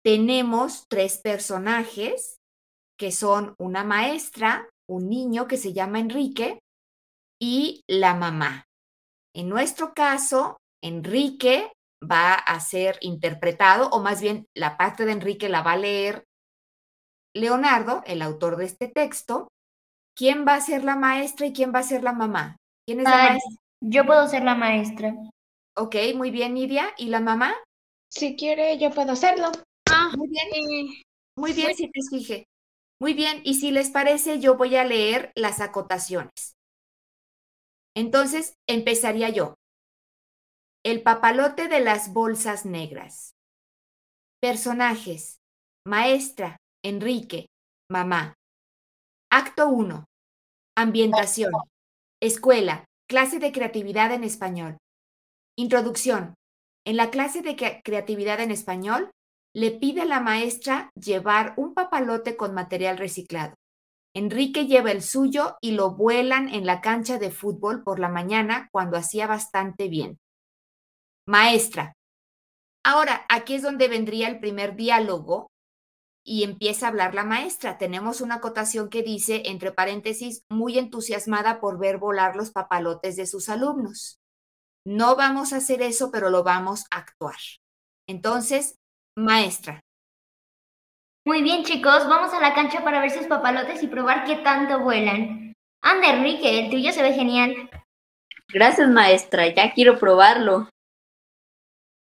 tenemos 0.03 0.85
tres 0.89 1.19
personajes 1.19 2.37
que 2.99 3.11
son 3.11 3.55
una 3.59 3.83
maestra, 3.83 4.69
un 4.91 5.09
niño 5.09 5.47
que 5.47 5.57
se 5.57 5.73
llama 5.73 5.99
Enrique 5.99 6.59
y 7.41 7.81
la 7.87 8.13
mamá. 8.13 8.65
En 9.33 9.49
nuestro 9.49 9.93
caso, 9.93 10.57
Enrique 10.83 11.71
va 12.03 12.33
a 12.33 12.59
ser 12.59 12.97
interpretado, 13.01 13.89
o 13.89 14.01
más 14.01 14.21
bien 14.21 14.45
la 14.55 14.77
parte 14.77 15.05
de 15.05 15.13
Enrique 15.13 15.49
la 15.49 15.61
va 15.61 15.73
a 15.73 15.77
leer 15.77 16.23
Leonardo, 17.35 18.03
el 18.05 18.21
autor 18.21 18.57
de 18.57 18.65
este 18.65 18.87
texto, 18.87 19.47
¿Quién 20.13 20.45
va 20.45 20.55
a 20.55 20.61
ser 20.61 20.83
la 20.83 20.97
maestra 20.97 21.47
y 21.47 21.53
quién 21.53 21.71
va 21.73 21.79
a 21.79 21.83
ser 21.83 22.03
la 22.03 22.11
mamá? 22.11 22.57
¿Quién 22.85 22.99
es 22.99 23.05
la 23.05 23.13
Ah, 23.13 23.29
maestra? 23.29 23.55
yo 23.81 24.05
puedo 24.05 24.27
ser 24.27 24.43
la 24.43 24.55
maestra. 24.55 25.15
Ok, 25.77 25.95
muy 26.15 26.31
bien, 26.31 26.53
Nidia. 26.53 26.89
¿Y 26.97 27.05
la 27.07 27.21
mamá? 27.21 27.55
Si 28.09 28.35
quiere, 28.35 28.77
yo 28.77 28.91
puedo 28.91 29.13
hacerlo. 29.13 29.51
Muy 30.17 30.27
bien. 30.27 30.87
Muy 31.37 31.53
bien, 31.53 31.73
si 31.73 31.89
te 31.89 31.99
fije. 32.09 32.45
Muy 33.01 33.15
bien, 33.15 33.41
y 33.43 33.55
si 33.55 33.71
les 33.71 33.89
parece, 33.89 34.39
yo 34.39 34.57
voy 34.57 34.75
a 34.75 34.83
leer 34.85 35.31
las 35.35 35.59
acotaciones. 35.59 36.55
Entonces, 37.95 38.53
empezaría 38.69 39.29
yo. 39.29 39.55
El 40.85 41.01
papalote 41.01 41.67
de 41.67 41.79
las 41.79 42.13
bolsas 42.13 42.63
negras. 42.63 43.33
Personajes. 44.39 45.39
Maestra, 45.83 46.57
Enrique, 46.83 47.47
mamá. 47.89 48.35
Acto 49.31 49.69
1. 49.69 50.05
Ambientación. 50.77 51.51
Escuela. 52.21 52.85
Clase 53.09 53.39
de 53.39 53.51
creatividad 53.51 54.11
en 54.11 54.23
español. 54.23 54.77
Introducción. 55.57 56.35
En 56.85 56.97
la 56.97 57.09
clase 57.09 57.41
de 57.41 57.55
cre- 57.55 57.81
creatividad 57.83 58.39
en 58.41 58.51
español, 58.51 59.09
le 59.53 59.71
pide 59.71 60.01
a 60.01 60.05
la 60.05 60.19
maestra 60.19 60.91
llevar 60.95 61.53
un 61.57 61.73
papalote 61.73 62.37
con 62.37 62.53
material 62.53 62.97
reciclado. 62.97 63.55
Enrique 64.13 64.65
lleva 64.65 64.91
el 64.91 65.01
suyo 65.01 65.57
y 65.61 65.71
lo 65.71 65.91
vuelan 65.91 66.49
en 66.49 66.65
la 66.65 66.81
cancha 66.81 67.17
de 67.17 67.31
fútbol 67.31 67.83
por 67.83 67.99
la 67.99 68.09
mañana 68.09 68.67
cuando 68.71 68.97
hacía 68.97 69.27
bastante 69.27 69.87
bien. 69.87 70.19
Maestra. 71.25 71.93
Ahora, 72.83 73.25
aquí 73.29 73.55
es 73.55 73.61
donde 73.61 73.87
vendría 73.87 74.27
el 74.27 74.39
primer 74.39 74.75
diálogo 74.75 75.51
y 76.25 76.43
empieza 76.43 76.85
a 76.85 76.89
hablar 76.89 77.15
la 77.15 77.23
maestra. 77.23 77.77
Tenemos 77.77 78.21
una 78.21 78.35
acotación 78.35 78.89
que 78.89 79.03
dice, 79.03 79.43
entre 79.45 79.71
paréntesis, 79.71 80.43
muy 80.49 80.77
entusiasmada 80.77 81.61
por 81.61 81.79
ver 81.79 81.97
volar 81.97 82.35
los 82.35 82.51
papalotes 82.51 83.15
de 83.15 83.27
sus 83.27 83.49
alumnos. 83.49 84.19
No 84.85 85.15
vamos 85.15 85.53
a 85.53 85.57
hacer 85.57 85.81
eso, 85.81 86.11
pero 86.11 86.29
lo 86.29 86.43
vamos 86.43 86.85
a 86.91 86.97
actuar. 86.97 87.37
Entonces, 88.07 88.77
maestra, 89.17 89.81
Muy 91.25 91.43
bien, 91.43 91.63
chicos, 91.63 92.07
vamos 92.07 92.33
a 92.33 92.39
la 92.39 92.53
cancha 92.53 92.83
para 92.83 92.99
ver 92.99 93.11
sus 93.11 93.27
papalotes 93.27 93.83
y 93.83 93.87
probar 93.87 94.25
qué 94.25 94.37
tanto 94.37 94.79
vuelan. 94.79 95.53
Anda, 95.83 96.13
Enrique, 96.13 96.59
el 96.59 96.71
tuyo 96.71 96.91
se 96.91 97.03
ve 97.03 97.13
genial. 97.13 97.69
Gracias, 98.47 98.89
maestra, 98.89 99.47
ya 99.53 99.73
quiero 99.73 99.99
probarlo. 99.99 100.69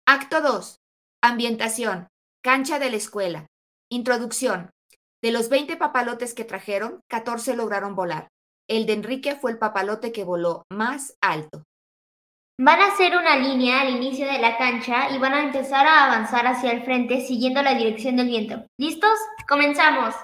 Acto 0.06 0.40
2. 0.40 0.76
Ambientación. 1.22 2.08
Cancha 2.42 2.78
de 2.78 2.90
la 2.90 2.96
escuela. 2.96 3.46
Introducción. 3.90 4.70
De 5.22 5.32
los 5.32 5.50
20 5.50 5.76
papalotes 5.76 6.32
que 6.32 6.44
trajeron, 6.44 7.00
14 7.08 7.54
lograron 7.54 7.94
volar. 7.94 8.28
El 8.68 8.86
de 8.86 8.94
Enrique 8.94 9.36
fue 9.36 9.50
el 9.50 9.58
papalote 9.58 10.12
que 10.12 10.24
voló 10.24 10.64
más 10.70 11.14
alto. 11.20 11.64
Van 12.62 12.78
a 12.78 12.88
hacer 12.88 13.16
una 13.16 13.36
línea 13.36 13.80
al 13.80 13.88
inicio 13.88 14.26
de 14.26 14.38
la 14.38 14.58
cancha 14.58 15.08
y 15.08 15.18
van 15.18 15.32
a 15.32 15.42
empezar 15.44 15.86
a 15.86 16.04
avanzar 16.04 16.46
hacia 16.46 16.72
el 16.72 16.82
frente 16.84 17.22
siguiendo 17.22 17.62
la 17.62 17.72
dirección 17.72 18.16
del 18.16 18.26
viento. 18.26 18.66
¿Listos? 18.78 19.18
Comenzamos. 19.48 20.14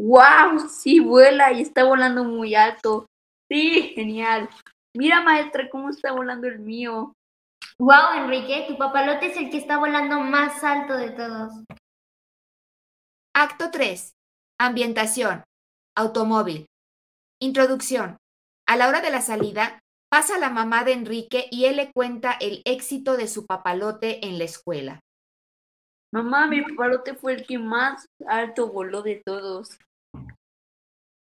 ¡Wow! 0.00 0.68
Sí, 0.68 0.98
vuela 0.98 1.52
y 1.52 1.62
está 1.62 1.84
volando 1.84 2.24
muy 2.24 2.56
alto. 2.56 3.06
Sí, 3.48 3.92
genial. 3.94 4.50
Mira, 4.96 5.22
maestra, 5.22 5.70
cómo 5.70 5.90
está 5.90 6.10
volando 6.10 6.48
el 6.48 6.58
mío. 6.58 7.12
Wow, 7.78 8.14
Enrique, 8.16 8.64
tu 8.66 8.76
papalote 8.76 9.26
es 9.26 9.36
el 9.36 9.50
que 9.50 9.58
está 9.58 9.78
volando 9.78 10.18
más 10.18 10.64
alto 10.64 10.96
de 10.96 11.10
todos. 11.12 11.52
Acto 13.36 13.70
3. 13.70 14.14
Ambientación. 14.58 15.44
Automóvil. 15.96 16.66
Introducción. 17.40 18.16
A 18.66 18.74
la 18.74 18.88
hora 18.88 19.00
de 19.00 19.12
la 19.12 19.20
salida, 19.20 19.78
pasa 20.10 20.38
la 20.38 20.50
mamá 20.50 20.84
de 20.84 20.92
Enrique 20.92 21.46
y 21.50 21.64
él 21.64 21.76
le 21.76 21.92
cuenta 21.92 22.32
el 22.32 22.62
éxito 22.64 23.16
de 23.16 23.28
su 23.28 23.46
papalote 23.46 24.26
en 24.26 24.38
la 24.38 24.44
escuela. 24.44 25.00
Mamá, 26.12 26.48
mi 26.48 26.60
papalote 26.62 27.14
fue 27.14 27.34
el 27.34 27.46
que 27.46 27.58
más 27.58 28.06
alto 28.26 28.72
voló 28.72 29.02
de 29.02 29.22
todos. 29.24 29.78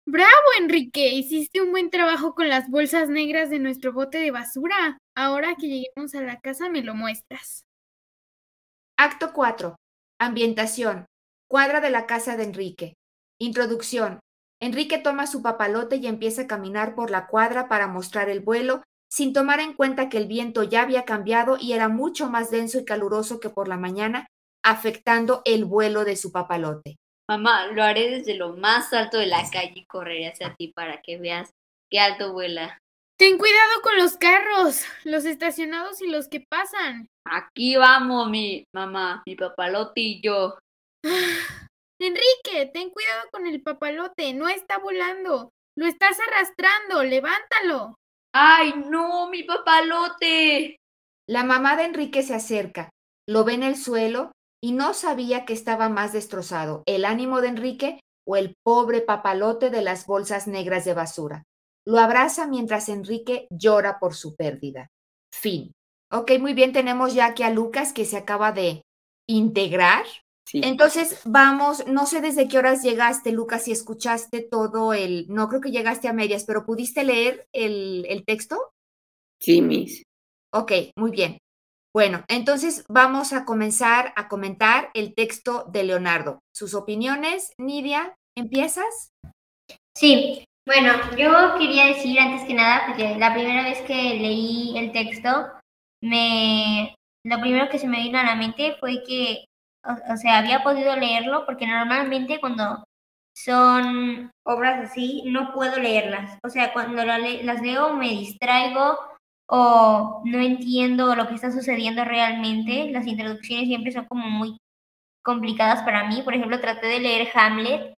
Bravo, 0.05 0.49
Enrique. 0.59 1.11
Hiciste 1.11 1.62
un 1.62 1.71
buen 1.71 1.91
trabajo 1.91 2.35
con 2.35 2.49
las 2.49 2.69
bolsas 2.69 3.09
negras 3.09 3.51
de 3.51 3.61
nuestro 3.61 3.93
bote 3.93 4.19
de 4.19 4.33
basura. 4.33 4.99
Ahora 5.17 5.55
que 5.55 5.69
lleguemos 5.69 6.15
a 6.17 6.23
la 6.23 6.41
casa 6.41 6.69
me 6.69 6.83
lo 6.83 6.97
muestras. 6.97 7.65
Acto 8.99 9.33
4. 9.33 9.77
Ambientación. 10.21 11.07
Cuadra 11.49 11.81
de 11.81 11.91
la 11.91 12.07
casa 12.07 12.37
de 12.37 12.45
Enrique. 12.45 12.95
Introducción. 13.39 14.19
Enrique 14.62 14.99
toma 14.99 15.26
su 15.26 15.42
papalote 15.42 15.97
y 15.97 16.07
empieza 16.07 16.42
a 16.42 16.47
caminar 16.47 16.95
por 16.95 17.11
la 17.11 17.26
cuadra 17.26 17.69
para 17.69 17.88
mostrar 17.88 18.31
el 18.31 18.38
vuelo, 18.38 18.85
sin 19.11 19.33
tomar 19.33 19.59
en 19.59 19.75
cuenta 19.75 20.09
que 20.09 20.19
el 20.19 20.28
viento 20.28 20.62
ya 20.62 20.83
había 20.83 21.04
cambiado 21.04 21.57
y 21.61 21.73
era 21.73 21.88
mucho 21.88 22.31
más 22.31 22.52
denso 22.52 22.78
y 22.78 22.85
caluroso 22.85 23.40
que 23.40 23.50
por 23.50 23.66
la 23.66 23.76
mañana, 23.76 24.28
afectando 24.64 25.42
el 25.47 25.64
vuelo 25.64 26.04
de 26.04 26.14
su 26.14 26.31
papalote. 26.31 26.95
Mamá, 27.28 27.66
lo 27.66 27.83
haré 27.83 28.09
desde 28.09 28.37
lo 28.37 28.57
más 28.57 28.92
alto 28.92 29.19
de 29.19 29.26
la 29.26 29.42
calle 29.50 29.73
y 29.75 29.85
correré 29.87 30.28
hacia 30.28 30.54
ti 30.54 30.69
para 30.69 31.02
que 31.02 31.19
veas 31.19 31.50
qué 31.90 31.99
alto 31.99 32.33
vuela. 32.33 32.78
Ten 33.19 33.38
cuidado 33.38 33.83
con 33.83 33.97
los 33.97 34.16
carros, 34.16 34.85
los 35.02 35.25
estacionados 35.25 36.00
y 36.02 36.07
los 36.07 36.28
que 36.28 36.38
pasan. 36.49 37.09
Aquí 37.25 37.75
vamos, 37.75 38.31
mi 38.31 38.64
mamá, 38.73 39.25
mi 39.26 39.35
papalote 39.35 40.00
y 40.00 40.21
yo. 40.21 40.57
Enrique, 42.04 42.71
ten 42.73 42.90
cuidado 42.90 43.28
con 43.30 43.47
el 43.47 43.62
papalote, 43.62 44.35
no 44.35 44.49
está 44.49 44.78
volando. 44.78 45.50
Lo 45.76 45.87
estás 45.87 46.18
arrastrando, 46.21 47.02
levántalo. 47.02 47.97
¡Ay, 48.35 48.75
no, 48.88 49.28
mi 49.28 49.42
papalote! 49.42 50.76
La 51.28 51.44
mamá 51.44 51.76
de 51.76 51.85
Enrique 51.85 52.23
se 52.23 52.35
acerca, 52.35 52.90
lo 53.28 53.44
ve 53.44 53.54
en 53.54 53.62
el 53.62 53.76
suelo 53.76 54.32
y 54.62 54.73
no 54.73 54.94
sabía 54.94 55.44
que 55.44 55.52
estaba 55.52 55.88
más 55.88 56.12
destrozado, 56.12 56.82
el 56.87 57.04
ánimo 57.04 57.40
de 57.40 57.49
Enrique 57.49 58.00
o 58.26 58.37
el 58.37 58.54
pobre 58.64 59.00
papalote 59.00 59.71
de 59.71 59.82
las 59.82 60.06
bolsas 60.06 60.47
negras 60.47 60.85
de 60.85 60.94
basura. 60.94 61.44
Lo 61.87 61.99
abraza 61.99 62.47
mientras 62.47 62.88
Enrique 62.88 63.47
llora 63.50 63.99
por 63.99 64.14
su 64.14 64.37
pérdida. 64.37 64.88
Fin. 65.32 65.73
Ok, 66.11 66.32
muy 66.38 66.54
bien, 66.54 66.73
tenemos 66.73 67.14
ya 67.14 67.26
aquí 67.26 67.42
a 67.42 67.50
Lucas 67.50 67.92
que 67.92 68.04
se 68.04 68.16
acaba 68.16 68.52
de 68.52 68.82
integrar. 69.28 70.04
Entonces, 70.54 71.21
vamos, 71.25 71.87
no 71.87 72.06
sé 72.06 72.21
desde 72.21 72.49
qué 72.49 72.59
horas 72.59 72.82
llegaste, 72.82 73.32
Lucas, 73.32 73.64
si 73.64 73.73
escuchaste 73.73 74.42
todo 74.42 74.92
el, 74.92 75.26
no 75.28 75.49
creo 75.49 75.61
que 75.61 75.71
llegaste 75.71 76.09
a 76.09 76.12
medias, 76.12 76.44
pero 76.44 76.66
¿pudiste 76.66 77.04
leer 77.04 77.47
el, 77.52 78.04
el 78.09 78.25
texto? 78.25 78.73
Sí, 79.40 79.62
Miss. 79.62 80.02
Ok, 80.52 80.73
muy 80.97 81.11
bien. 81.11 81.38
Bueno, 81.94 82.25
entonces 82.28 82.85
vamos 82.88 83.32
a 83.32 83.44
comenzar 83.44 84.12
a 84.16 84.28
comentar 84.28 84.90
el 84.94 85.14
texto 85.14 85.66
de 85.71 85.85
Leonardo. 85.85 86.40
Sus 86.54 86.75
opiniones, 86.75 87.52
Nidia, 87.59 88.14
¿empiezas? 88.35 89.11
Sí, 89.94 90.44
bueno, 90.66 90.92
yo 91.18 91.59
quería 91.59 91.87
decir 91.87 92.18
antes 92.18 92.47
que 92.47 92.54
nada, 92.54 92.87
porque 92.87 93.16
la 93.16 93.35
primera 93.35 93.64
vez 93.64 93.80
que 93.82 93.94
leí 93.94 94.78
el 94.78 94.92
texto, 94.92 95.49
me, 96.02 96.94
lo 97.25 97.40
primero 97.40 97.68
que 97.68 97.78
se 97.78 97.88
me 97.88 98.02
vino 98.02 98.18
a 98.18 98.25
la 98.25 98.37
mente 98.37 98.76
fue 98.80 99.02
que, 99.06 99.44
o, 99.85 100.17
sea, 100.17 100.39
había 100.39 100.62
podido 100.62 100.97
leerlo 100.97 101.45
porque 101.47 101.67
normalmente 101.67 102.41
cuando 102.41 102.85
son 103.35 104.31
obras 104.45 104.91
así, 104.91 105.23
no 105.27 105.53
puedo 105.53 105.79
leerlas. 105.79 106.39
O 106.45 106.49
sea, 106.51 106.73
cuando 106.73 107.05
las 107.05 107.62
leo 107.62 107.95
me 107.95 108.11
distraigo 108.11 108.99
o 109.49 110.23
no 110.25 110.39
entiendo 110.39 111.15
lo 111.15 111.29
que 111.29 111.35
está 111.35 111.51
sucediendo 111.51 112.05
realmente. 112.05 112.91
Las 112.91 113.07
introducciones 113.07 113.67
siempre 113.67 113.93
son 113.93 114.07
como 114.07 114.29
muy 114.29 114.57
complicadas 115.23 115.83
para 115.83 116.09
mí. 116.09 116.23
Por 116.23 116.35
ejemplo, 116.35 116.61
traté 116.61 116.87
de 116.87 117.01
leer 117.01 117.29
Hamlet, 117.35 117.95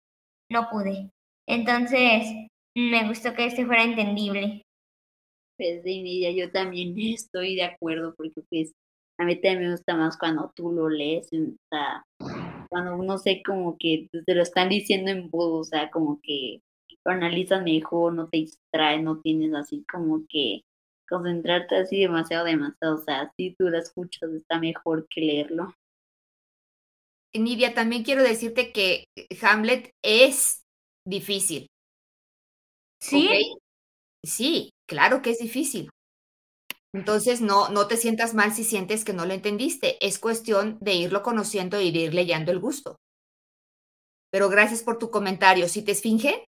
no 0.50 0.70
pude. 0.70 1.10
Entonces, 1.48 2.28
me 2.75 3.08
gustó 3.08 3.34
que 3.34 3.46
este 3.46 3.66
fuera 3.66 3.84
entendible. 3.84 4.63
Pues 5.58 5.84
de 5.84 6.36
yo 6.36 6.52
también 6.52 6.94
estoy 6.98 7.56
de 7.56 7.63
acuerdo 7.63 8.13
porque 8.16 8.42
pues 8.50 8.72
a 9.17 9.25
mí 9.25 9.36
también 9.36 9.63
me 9.63 9.72
gusta 9.72 9.96
más 9.96 10.17
cuando 10.17 10.51
tú 10.55 10.72
lo 10.72 10.89
lees, 10.89 11.27
o 11.34 11.55
sea, 11.70 12.05
cuando 12.70 12.98
uno 12.98 13.17
sé 13.17 13.43
como 13.46 13.77
que 13.77 14.10
te 14.25 14.36
lo 14.36 14.41
están 14.41 14.70
diciendo 14.70 15.12
en 15.12 15.29
voz, 15.29 15.67
o 15.67 15.70
sea, 15.70 15.92
como 15.92 16.20
que 16.22 16.61
lo 17.05 17.11
analizas 17.11 17.64
mejor, 17.64 18.14
no 18.14 18.29
te 18.29 18.38
distraes, 18.38 19.03
no 19.03 19.20
tienes 19.20 19.53
así 19.53 19.85
como 19.92 20.24
que 20.27 20.61
concentrarte 21.07 21.75
así 21.75 22.00
demasiado, 22.00 22.46
demasiado, 22.46 22.96
o 22.96 23.03
sea, 23.03 23.31
si 23.38 23.53
tú 23.55 23.70
lo 23.70 23.77
escuchas 23.77 24.31
está 24.31 24.59
mejor 24.59 25.07
que 25.09 25.22
leerlo. 25.22 25.74
Nidia, 27.35 27.74
también 27.74 28.03
quiero 28.03 28.24
decirte 28.24 28.72
que 28.72 29.05
Hamlet 29.42 29.92
es 30.03 30.64
difícil. 31.05 31.68
¿Sí? 33.01 33.55
Sí, 34.24 34.70
claro 34.88 35.22
que 35.22 35.31
es 35.31 35.40
difícil. 35.40 35.90
Entonces, 36.94 37.42
no, 37.42 37.70
no 37.70 37.88
te 37.88 37.98
sientas 37.98 38.36
mal 38.36 38.53
si 38.53 38.64
sientes 38.64 39.03
que 39.03 39.14
no 39.14 39.25
lo 39.25 39.34
entendiste. 39.34 39.98
Es 40.06 40.20
cuestión 40.20 40.77
de 40.79 40.94
irlo 40.94 41.24
conociendo 41.24 41.82
y 41.82 41.92
de 41.92 42.00
ir 42.00 42.14
leyendo 42.14 42.51
el 42.51 42.60
gusto. 42.60 42.98
Pero 44.32 44.50
gracias 44.50 44.84
por 44.84 45.00
tu 45.00 45.10
comentario. 45.10 45.68
¿Sí 45.68 45.84
te 45.84 45.92
esfinge? 45.92 46.46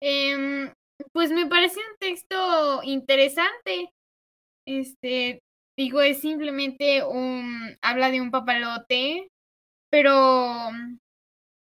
Em, 0.00 0.72
pues 1.12 1.30
me 1.30 1.46
parece 1.46 1.78
un 1.78 1.96
texto 1.98 2.82
interesante. 2.84 3.92
Este, 4.66 5.40
digo, 5.76 6.00
es 6.00 6.20
simplemente 6.20 7.04
un, 7.04 7.76
habla 7.82 8.10
de 8.10 8.20
un 8.20 8.30
papalote, 8.30 9.28
pero 9.90 10.70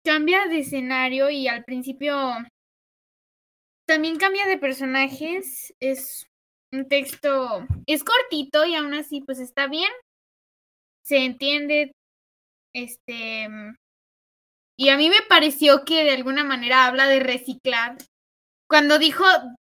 cambia 0.04 0.46
de 0.46 0.60
escenario 0.60 1.30
y 1.30 1.48
al 1.48 1.64
principio 1.64 2.34
también 3.86 4.18
cambia 4.18 4.46
de 4.46 4.58
personajes, 4.58 5.74
es 5.80 6.27
un 6.72 6.88
texto, 6.88 7.66
es 7.86 8.04
cortito 8.04 8.64
y 8.64 8.74
aún 8.74 8.94
así 8.94 9.20
pues 9.20 9.38
está 9.38 9.66
bien, 9.66 9.90
se 11.02 11.24
entiende, 11.24 11.92
este, 12.74 13.48
y 14.80 14.90
a 14.90 14.96
mí 14.96 15.08
me 15.10 15.22
pareció 15.28 15.84
que 15.84 16.04
de 16.04 16.12
alguna 16.12 16.44
manera 16.44 16.86
habla 16.86 17.08
de 17.08 17.18
reciclar. 17.18 17.98
Cuando 18.68 18.98
dijo 18.98 19.24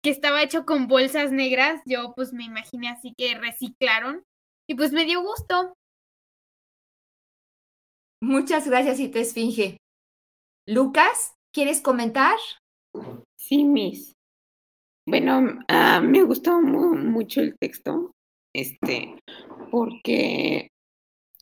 que 0.01 0.11
estaba 0.11 0.43
hecho 0.43 0.65
con 0.65 0.87
bolsas 0.87 1.33
negras, 1.33 1.83
yo 1.87 2.13
pues 2.15 2.33
me 2.33 2.45
imaginé 2.45 2.89
así 2.89 3.13
que 3.17 3.37
reciclaron 3.37 4.25
y 4.69 4.77
pues 4.77 4.93
me 4.93 5.05
dio 5.05 5.21
gusto. 5.21 5.75
Muchas 8.21 8.69
gracias 8.69 9.01
y 9.01 9.09
te 9.09 9.21
esfinge. 9.21 9.77
Lucas, 10.69 11.35
¿quieres 11.53 11.81
comentar? 11.81 12.37
Sí, 13.37 13.65
Miss. 13.65 14.13
Bueno, 15.07 15.59
ah, 15.69 16.01
me 16.01 16.23
gustó 16.23 16.61
mucho 16.63 17.41
el 17.41 17.57
texto, 17.59 18.15
este, 18.55 19.17
porque 19.71 20.69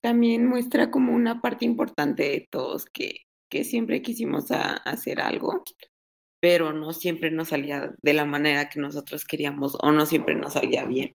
también 0.03 0.47
muestra 0.47 0.91
como 0.91 1.13
una 1.15 1.43
parte 1.43 1.67
importante 1.67 2.23
de 2.25 2.49
todos 2.51 2.87
que, 2.87 3.23
que 3.51 3.65
siempre 3.65 4.01
quisimos 4.03 4.47
hacer 4.51 5.21
algo, 5.21 5.63
pero 6.41 6.73
no 6.73 6.93
siempre 6.95 7.31
nos 7.31 7.49
salía 7.49 7.93
de 8.03 8.15
la 8.15 8.25
manera 8.25 8.71
que 8.71 8.81
nosotros 8.81 9.27
queríamos 9.27 9.77
o 9.81 9.93
no 9.93 10.07
siempre 10.07 10.35
nos 10.35 10.55
salía 10.55 10.87
bien. 10.87 11.13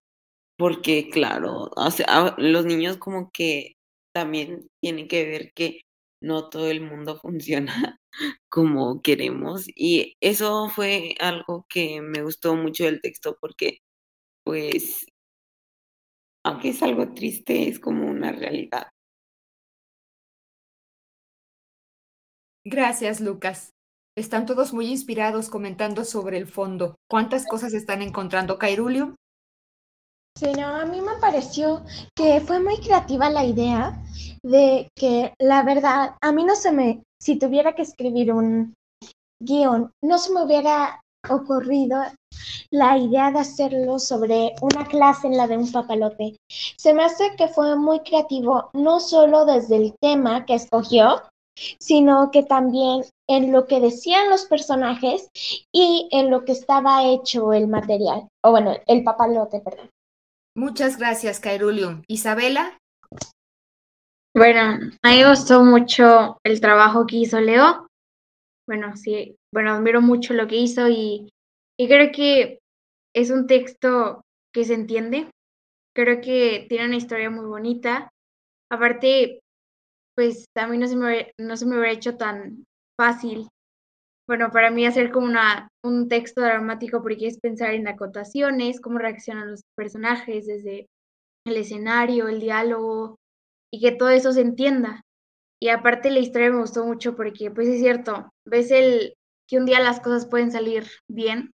Porque, 0.58 1.10
claro, 1.10 1.70
o 1.76 1.90
sea, 1.90 2.34
los 2.38 2.64
niños 2.64 2.96
como 2.98 3.30
que 3.32 3.74
también 4.14 4.68
tienen 4.80 5.08
que 5.08 5.26
ver 5.26 5.52
que 5.54 5.80
no 6.22 6.48
todo 6.48 6.70
el 6.70 6.80
mundo 6.80 7.18
funciona 7.22 7.98
como 8.48 9.02
queremos. 9.02 9.66
Y 9.74 10.16
eso 10.20 10.68
fue 10.70 11.14
algo 11.20 11.66
que 11.68 12.00
me 12.02 12.22
gustó 12.22 12.56
mucho 12.56 12.84
del 12.84 13.00
texto 13.00 13.36
porque, 13.40 13.78
pues, 14.44 15.06
aunque 16.44 16.70
es 16.70 16.82
algo 16.82 17.12
triste, 17.12 17.68
es 17.68 17.78
como 17.78 18.06
una 18.06 18.32
realidad. 18.32 18.88
Gracias, 22.64 23.20
Lucas. 23.20 23.70
Están 24.16 24.46
todos 24.46 24.72
muy 24.72 24.86
inspirados 24.86 25.48
comentando 25.50 26.04
sobre 26.04 26.38
el 26.38 26.46
fondo. 26.46 26.96
¿Cuántas 27.08 27.46
cosas 27.46 27.74
están 27.74 28.02
encontrando, 28.02 28.58
Cairulio? 28.58 29.14
Sí, 30.38 30.52
no, 30.52 30.66
a 30.66 30.84
mí 30.84 31.00
me 31.00 31.16
pareció 31.18 31.82
que 32.14 32.40
fue 32.42 32.60
muy 32.60 32.76
creativa 32.76 33.30
la 33.30 33.42
idea 33.44 34.02
de 34.42 34.90
que 34.94 35.32
la 35.38 35.62
verdad, 35.62 36.14
a 36.20 36.30
mí 36.30 36.44
no 36.44 36.54
se 36.54 36.72
me, 36.72 37.02
si 37.18 37.38
tuviera 37.38 37.74
que 37.74 37.80
escribir 37.80 38.34
un 38.34 38.74
guion, 39.42 39.90
no 40.04 40.18
se 40.18 40.34
me 40.34 40.42
hubiera 40.42 41.00
ocurrido 41.30 42.02
la 42.70 42.98
idea 42.98 43.30
de 43.30 43.38
hacerlo 43.38 43.98
sobre 43.98 44.54
una 44.60 44.86
clase 44.86 45.26
en 45.26 45.38
la 45.38 45.46
de 45.46 45.56
un 45.56 45.72
papalote. 45.72 46.36
Se 46.76 46.92
me 46.92 47.04
hace 47.04 47.34
que 47.36 47.48
fue 47.48 47.74
muy 47.76 48.00
creativo, 48.00 48.68
no 48.74 49.00
solo 49.00 49.46
desde 49.46 49.76
el 49.76 49.94
tema 50.02 50.44
que 50.44 50.54
escogió, 50.54 51.22
sino 51.80 52.30
que 52.30 52.42
también 52.42 53.04
en 53.26 53.52
lo 53.52 53.66
que 53.66 53.80
decían 53.80 54.28
los 54.28 54.44
personajes 54.44 55.30
y 55.72 56.10
en 56.12 56.30
lo 56.30 56.44
que 56.44 56.52
estaba 56.52 57.06
hecho 57.06 57.54
el 57.54 57.68
material, 57.68 58.28
o 58.44 58.50
bueno, 58.50 58.74
el 58.86 59.02
papalote, 59.02 59.60
perdón. 59.60 59.88
Muchas 60.56 60.96
gracias, 60.96 61.38
Cairulio. 61.38 62.02
Isabela. 62.08 62.78
Bueno, 64.34 64.60
a 65.02 65.10
mí 65.10 65.18
me 65.18 65.28
gustó 65.28 65.62
mucho 65.62 66.38
el 66.44 66.62
trabajo 66.62 67.06
que 67.06 67.16
hizo 67.16 67.38
Leo. 67.40 67.86
Bueno, 68.66 68.96
sí, 68.96 69.36
bueno, 69.52 69.72
admiro 69.72 70.00
mucho 70.00 70.32
lo 70.32 70.48
que 70.48 70.56
hizo 70.56 70.88
y, 70.88 71.28
y 71.78 71.88
creo 71.88 72.10
que 72.10 72.58
es 73.14 73.30
un 73.30 73.46
texto 73.46 74.22
que 74.54 74.64
se 74.64 74.72
entiende. 74.72 75.30
Creo 75.94 76.22
que 76.22 76.64
tiene 76.70 76.86
una 76.86 76.96
historia 76.96 77.28
muy 77.28 77.44
bonita. 77.44 78.08
Aparte, 78.72 79.40
pues 80.14 80.46
a 80.56 80.66
mí 80.68 80.78
no 80.78 80.88
se 80.88 80.96
me, 80.96 81.32
no 81.38 81.58
se 81.58 81.66
me 81.66 81.76
hubiera 81.78 81.92
hecho 81.92 82.16
tan 82.16 82.64
fácil 82.98 83.46
bueno, 84.28 84.50
para 84.50 84.70
mí 84.70 84.86
hacer 84.86 85.12
como 85.12 85.26
una, 85.26 85.68
un 85.84 86.08
texto 86.08 86.40
dramático 86.40 87.02
porque 87.02 87.28
es 87.28 87.38
pensar 87.38 87.74
en 87.74 87.86
acotaciones, 87.86 88.80
cómo 88.80 88.98
reaccionan 88.98 89.50
los 89.52 89.62
personajes 89.76 90.46
desde 90.46 90.86
el 91.46 91.56
escenario, 91.56 92.28
el 92.28 92.40
diálogo 92.40 93.16
y 93.72 93.80
que 93.80 93.92
todo 93.92 94.10
eso 94.10 94.32
se 94.32 94.40
entienda. 94.40 95.02
Y 95.60 95.68
aparte 95.68 96.10
la 96.10 96.18
historia 96.18 96.50
me 96.50 96.60
gustó 96.60 96.84
mucho 96.84 97.14
porque 97.16 97.50
pues 97.50 97.68
es 97.68 97.80
cierto, 97.80 98.30
ves 98.44 98.70
el 98.70 99.14
que 99.48 99.58
un 99.58 99.66
día 99.66 99.80
las 99.80 100.00
cosas 100.00 100.26
pueden 100.26 100.50
salir 100.50 100.86
bien, 101.08 101.52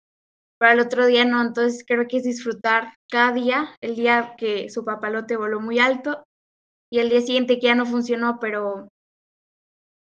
pero 0.57 0.73
el 0.73 0.79
otro 0.79 1.05
día 1.05 1.25
no, 1.25 1.41
entonces 1.41 1.83
creo 1.85 2.07
que 2.07 2.17
es 2.17 2.23
disfrutar 2.23 2.95
cada 3.09 3.33
día, 3.33 3.75
el 3.81 3.95
día 3.95 4.35
que 4.37 4.69
su 4.69 4.85
papalote 4.85 5.35
voló 5.35 5.59
muy 5.59 5.79
alto 5.79 6.23
y 6.91 6.99
el 6.99 7.09
día 7.09 7.21
siguiente 7.21 7.59
que 7.59 7.67
ya 7.67 7.75
no 7.75 7.85
funcionó, 7.85 8.39
pero 8.39 8.87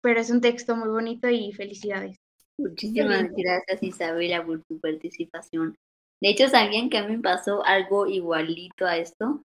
pero 0.03 0.21
es 0.21 0.31
un 0.31 0.41
texto 0.41 0.77
muy 0.77 0.89
bonito 0.89 1.29
y 1.29 1.53
felicidades. 1.53 2.17
Muchísimas 2.59 3.31
gracias 3.33 3.83
Isabela 3.83 4.45
por 4.45 4.63
tu 4.65 4.81
participación. 4.81 5.77
De 6.23 6.31
hecho, 6.31 6.49
¿sabían 6.49 6.89
que 6.89 6.99
a 6.99 7.07
mí 7.07 7.17
me 7.17 7.23
pasó 7.23 7.65
algo 7.65 8.07
igualito 8.07 8.87
a 8.87 8.97
esto? 8.97 9.43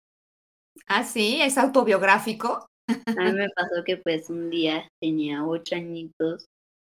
Ah, 0.88 1.04
sí, 1.04 1.40
es 1.42 1.58
autobiográfico. 1.58 2.68
A 2.88 3.24
mí 3.24 3.32
me 3.32 3.50
pasó 3.50 3.84
que 3.86 3.98
pues 3.98 4.30
un 4.30 4.50
día 4.50 4.88
tenía 5.02 5.46
ocho 5.46 5.76
añitos 5.76 6.46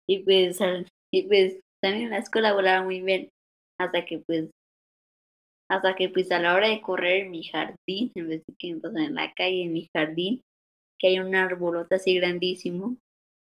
y 0.07 0.23
pues, 0.23 0.59
y 1.11 1.23
pues 1.23 1.59
también 1.81 2.05
en 2.05 2.09
la 2.11 2.19
escuela 2.19 2.53
volaba 2.53 2.83
muy 2.83 3.01
bien 3.01 3.29
hasta 3.79 4.05
que 4.05 4.19
pues 4.19 4.49
hasta 5.69 5.95
que 5.95 6.09
pues 6.09 6.31
a 6.31 6.39
la 6.39 6.53
hora 6.53 6.67
de 6.67 6.81
correr 6.81 7.23
en 7.23 7.31
mi 7.31 7.43
jardín, 7.43 8.11
en 8.15 8.29
vez 8.29 8.43
de 8.45 8.53
que 8.57 8.69
en 8.69 9.15
la 9.15 9.33
calle, 9.33 9.63
en 9.63 9.73
mi 9.73 9.89
jardín, 9.93 10.41
que 10.99 11.07
hay 11.07 11.19
un 11.19 11.35
arbolote 11.35 11.95
así 11.95 12.15
grandísimo, 12.15 12.97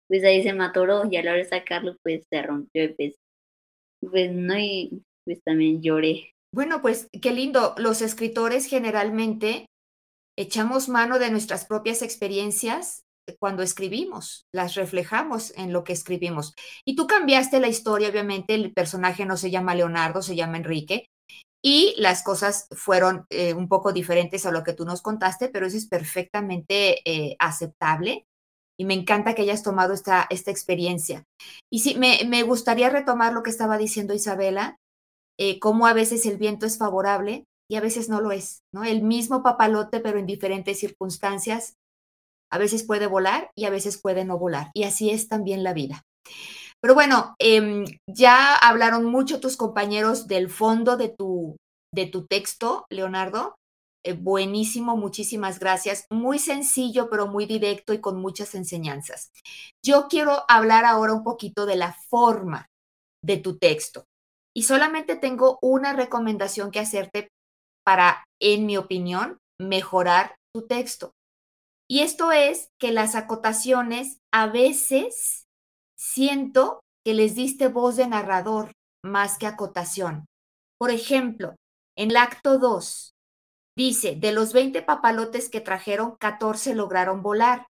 pues 0.07 0.23
ahí 0.23 0.43
se 0.43 0.53
mató 0.53 0.85
y 1.09 1.17
a 1.17 1.23
la 1.23 1.31
hora 1.31 1.43
de 1.43 1.45
sacarlo 1.45 1.95
pues 2.03 2.25
se 2.29 2.41
rompió 2.41 2.83
y 2.83 2.87
pues, 2.89 3.15
pues 3.99 4.31
no 4.31 4.57
y 4.57 5.03
pues 5.25 5.41
también 5.43 5.81
lloré. 5.81 6.31
Bueno, 6.53 6.81
pues 6.81 7.09
qué 7.21 7.31
lindo. 7.31 7.75
Los 7.77 8.01
escritores 8.01 8.65
generalmente 8.65 9.65
echamos 10.37 10.87
mano 10.87 11.19
de 11.19 11.29
nuestras 11.29 11.65
propias 11.65 12.01
experiencias 12.01 13.03
cuando 13.39 13.61
escribimos, 13.61 14.45
las 14.53 14.75
reflejamos 14.75 15.51
en 15.57 15.73
lo 15.73 15.83
que 15.83 15.91
escribimos. 15.91 16.53
Y 16.85 16.95
tú 16.95 17.07
cambiaste 17.07 17.59
la 17.59 17.67
historia, 17.67 18.09
obviamente, 18.09 18.55
el 18.55 18.73
personaje 18.73 19.25
no 19.25 19.35
se 19.35 19.51
llama 19.51 19.75
Leonardo, 19.75 20.21
se 20.21 20.37
llama 20.37 20.57
Enrique, 20.57 21.07
y 21.61 21.95
las 21.97 22.23
cosas 22.23 22.67
fueron 22.71 23.25
eh, 23.29 23.53
un 23.53 23.67
poco 23.67 23.91
diferentes 23.91 24.45
a 24.45 24.51
lo 24.51 24.63
que 24.63 24.73
tú 24.73 24.85
nos 24.85 25.01
contaste, 25.01 25.49
pero 25.49 25.65
eso 25.65 25.75
es 25.75 25.87
perfectamente 25.87 27.01
eh, 27.03 27.35
aceptable 27.39 28.25
y 28.79 28.85
me 28.85 28.93
encanta 28.93 29.33
que 29.33 29.41
hayas 29.41 29.63
tomado 29.63 29.93
esta, 29.93 30.27
esta 30.29 30.51
experiencia. 30.51 31.23
Y 31.71 31.79
sí, 31.79 31.95
me, 31.95 32.19
me 32.27 32.43
gustaría 32.43 32.89
retomar 32.89 33.33
lo 33.33 33.43
que 33.43 33.49
estaba 33.49 33.77
diciendo 33.77 34.13
Isabela, 34.13 34.77
eh, 35.39 35.59
cómo 35.59 35.87
a 35.87 35.93
veces 35.93 36.25
el 36.25 36.37
viento 36.37 36.65
es 36.65 36.77
favorable 36.77 37.45
y 37.69 37.75
a 37.75 37.81
veces 37.81 38.09
no 38.09 38.21
lo 38.21 38.31
es, 38.31 38.61
¿no? 38.73 38.83
El 38.83 39.03
mismo 39.03 39.43
papalote, 39.43 39.99
pero 39.99 40.19
en 40.19 40.25
diferentes 40.25 40.79
circunstancias, 40.79 41.73
a 42.51 42.57
veces 42.57 42.83
puede 42.83 43.07
volar 43.07 43.51
y 43.55 43.65
a 43.65 43.69
veces 43.69 43.99
puede 44.01 44.23
no 44.25 44.37
volar. 44.37 44.71
Y 44.73 44.83
así 44.83 45.09
es 45.09 45.27
también 45.27 45.63
la 45.63 45.73
vida. 45.73 46.01
Pero 46.81 46.93
bueno, 46.93 47.35
em, 47.39 47.85
ya 48.07 48.55
hablaron 48.55 49.05
mucho 49.05 49.39
tus 49.39 49.57
compañeros 49.57 50.27
del 50.27 50.49
fondo 50.49 50.95
de 50.95 51.09
tu, 51.09 51.57
de 51.93 52.05
tu 52.05 52.25
texto, 52.25 52.85
Leonardo. 52.89 53.55
Eh, 54.07 54.13
buenísimo, 54.13 54.95
muchísimas 54.95 55.59
gracias. 55.59 56.05
Muy 56.09 56.39
sencillo, 56.39 57.09
pero 57.09 57.27
muy 57.27 57.45
directo 57.45 57.91
y 57.91 57.99
con 57.99 58.21
muchas 58.21 58.55
enseñanzas. 58.55 59.33
Yo 59.83 60.07
quiero 60.07 60.45
hablar 60.47 60.85
ahora 60.85 61.11
un 61.11 61.25
poquito 61.25 61.65
de 61.65 61.75
la 61.75 61.91
forma 62.09 62.69
de 63.21 63.35
tu 63.35 63.57
texto. 63.57 64.05
Y 64.55 64.63
solamente 64.63 65.17
tengo 65.17 65.59
una 65.61 65.91
recomendación 65.91 66.71
que 66.71 66.79
hacerte 66.79 67.27
para, 67.83 68.23
en 68.39 68.65
mi 68.65 68.77
opinión, 68.77 69.39
mejorar 69.59 70.35
tu 70.55 70.65
texto. 70.67 71.11
Y 71.89 71.99
esto 71.99 72.31
es 72.31 72.69
que 72.79 72.93
las 72.93 73.13
acotaciones 73.13 74.19
a 74.31 74.47
veces 74.47 75.47
siento 75.97 76.79
que 77.05 77.13
les 77.13 77.35
diste 77.35 77.67
voz 77.67 77.97
de 77.97 78.07
narrador 78.07 78.71
más 79.03 79.37
que 79.37 79.47
acotación. 79.47 80.27
Por 80.79 80.91
ejemplo, 80.91 81.55
en 81.97 82.11
el 82.11 82.17
acto 82.17 82.57
2, 82.57 83.16
Dice, 83.77 84.15
de 84.15 84.31
los 84.31 84.53
20 84.53 84.81
papalotes 84.81 85.49
que 85.49 85.61
trajeron, 85.61 86.15
14 86.15 86.73
lograron 86.73 87.21
volar. 87.21 87.67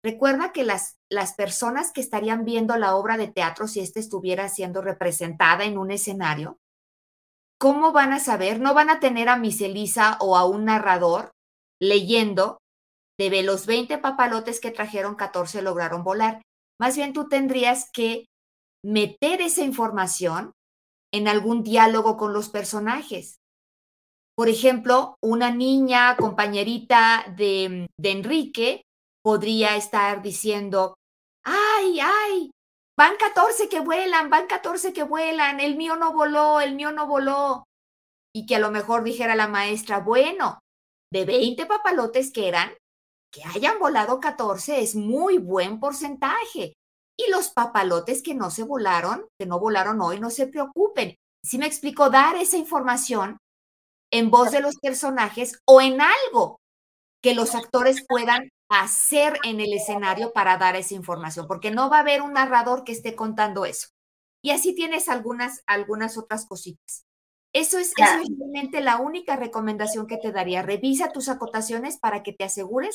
Recuerda 0.00 0.52
que 0.52 0.62
las, 0.62 0.96
las 1.10 1.34
personas 1.34 1.92
que 1.92 2.00
estarían 2.00 2.44
viendo 2.44 2.76
la 2.76 2.94
obra 2.94 3.16
de 3.16 3.26
teatro, 3.26 3.66
si 3.66 3.80
ésta 3.80 3.98
estuviera 3.98 4.48
siendo 4.48 4.80
representada 4.80 5.64
en 5.64 5.76
un 5.76 5.90
escenario, 5.90 6.58
¿cómo 7.58 7.90
van 7.90 8.12
a 8.12 8.20
saber? 8.20 8.60
No 8.60 8.74
van 8.74 8.90
a 8.90 9.00
tener 9.00 9.28
a 9.28 9.36
Miss 9.38 9.60
Elisa 9.60 10.18
o 10.20 10.36
a 10.36 10.46
un 10.46 10.66
narrador 10.66 11.32
leyendo 11.82 12.58
de 13.18 13.42
los 13.42 13.66
20 13.66 13.98
papalotes 13.98 14.60
que 14.60 14.70
trajeron, 14.70 15.16
14 15.16 15.62
lograron 15.62 16.04
volar. 16.04 16.42
Más 16.80 16.94
bien 16.94 17.12
tú 17.12 17.28
tendrías 17.28 17.90
que 17.92 18.26
meter 18.84 19.40
esa 19.40 19.62
información 19.62 20.52
en 21.12 21.26
algún 21.26 21.64
diálogo 21.64 22.16
con 22.16 22.32
los 22.32 22.50
personajes. 22.50 23.39
Por 24.40 24.48
ejemplo, 24.48 25.18
una 25.22 25.50
niña 25.50 26.16
compañerita 26.16 27.26
de, 27.36 27.86
de 27.98 28.10
Enrique 28.10 28.82
podría 29.22 29.76
estar 29.76 30.22
diciendo, 30.22 30.94
ay, 31.44 32.00
ay, 32.00 32.50
van 32.98 33.16
14 33.18 33.68
que 33.68 33.80
vuelan, 33.80 34.30
van 34.30 34.46
14 34.46 34.94
que 34.94 35.02
vuelan, 35.02 35.60
el 35.60 35.76
mío 35.76 35.96
no 35.96 36.14
voló, 36.14 36.58
el 36.62 36.74
mío 36.74 36.90
no 36.90 37.06
voló. 37.06 37.64
Y 38.34 38.46
que 38.46 38.56
a 38.56 38.60
lo 38.60 38.70
mejor 38.70 39.04
dijera 39.04 39.34
la 39.34 39.46
maestra, 39.46 39.98
bueno, 39.98 40.58
de 41.12 41.26
20 41.26 41.66
papalotes 41.66 42.32
que 42.32 42.48
eran, 42.48 42.72
que 43.30 43.42
hayan 43.44 43.78
volado 43.78 44.20
14 44.20 44.80
es 44.80 44.96
muy 44.96 45.36
buen 45.36 45.78
porcentaje. 45.80 46.72
Y 47.14 47.30
los 47.30 47.50
papalotes 47.50 48.22
que 48.22 48.34
no 48.34 48.50
se 48.50 48.62
volaron, 48.62 49.26
que 49.38 49.44
no 49.44 49.60
volaron 49.60 50.00
hoy, 50.00 50.18
no 50.18 50.30
se 50.30 50.46
preocupen. 50.46 51.14
Si 51.44 51.58
me 51.58 51.66
explico, 51.66 52.08
dar 52.08 52.36
esa 52.36 52.56
información 52.56 53.36
en 54.10 54.30
voz 54.30 54.50
de 54.50 54.60
los 54.60 54.76
personajes 54.76 55.60
o 55.64 55.80
en 55.80 56.00
algo 56.00 56.60
que 57.22 57.34
los 57.34 57.54
actores 57.54 58.04
puedan 58.06 58.50
hacer 58.68 59.38
en 59.44 59.60
el 59.60 59.72
escenario 59.72 60.32
para 60.32 60.56
dar 60.56 60.76
esa 60.76 60.94
información, 60.94 61.46
porque 61.46 61.70
no 61.70 61.90
va 61.90 61.98
a 61.98 62.00
haber 62.00 62.22
un 62.22 62.32
narrador 62.32 62.84
que 62.84 62.92
esté 62.92 63.14
contando 63.14 63.64
eso. 63.64 63.88
Y 64.42 64.52
así 64.52 64.74
tienes 64.74 65.08
algunas, 65.08 65.62
algunas 65.66 66.16
otras 66.16 66.46
cositas. 66.46 67.04
Eso 67.52 67.78
es, 67.78 67.92
realmente 67.96 68.80
la 68.80 68.98
única 68.98 69.36
recomendación 69.36 70.06
que 70.06 70.18
te 70.18 70.30
daría. 70.30 70.62
Revisa 70.62 71.10
tus 71.10 71.28
acotaciones 71.28 71.98
para 71.98 72.22
que 72.22 72.32
te 72.32 72.44
asegures 72.44 72.94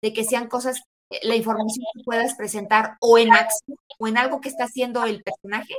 de 0.00 0.12
que 0.12 0.24
sean 0.24 0.48
cosas, 0.48 0.80
eh, 1.10 1.18
la 1.24 1.34
información 1.34 1.84
que 1.94 2.04
puedas 2.04 2.34
presentar 2.36 2.96
o 3.00 3.18
en 3.18 3.32
acción 3.32 3.76
o 3.98 4.06
en 4.06 4.16
algo 4.16 4.40
que 4.40 4.48
está 4.48 4.64
haciendo 4.64 5.04
el 5.04 5.22
personaje 5.24 5.74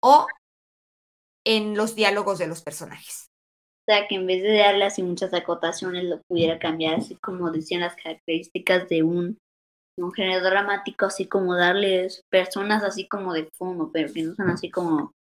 o 0.00 0.26
en 1.44 1.76
los 1.76 1.94
diálogos 1.94 2.38
de 2.38 2.46
los 2.46 2.62
personajes 2.62 3.27
que 4.08 4.16
en 4.16 4.26
vez 4.26 4.42
de 4.42 4.58
darle 4.58 4.84
así 4.84 5.02
muchas 5.02 5.32
acotaciones, 5.32 6.04
lo 6.04 6.20
pudiera 6.28 6.58
cambiar 6.58 6.96
así 6.96 7.16
como 7.16 7.50
decían 7.50 7.80
las 7.80 7.96
características 7.96 8.88
de 8.88 9.02
un, 9.02 9.38
un 9.98 10.12
género 10.12 10.44
dramático, 10.44 11.06
así 11.06 11.26
como 11.26 11.54
darles 11.54 12.22
personas 12.30 12.82
así 12.82 13.08
como 13.08 13.32
de 13.32 13.48
fondo, 13.56 13.90
pero 13.92 14.12
que 14.12 14.22
no 14.22 14.34
son 14.34 14.50
así 14.50 14.70
como 14.70 15.12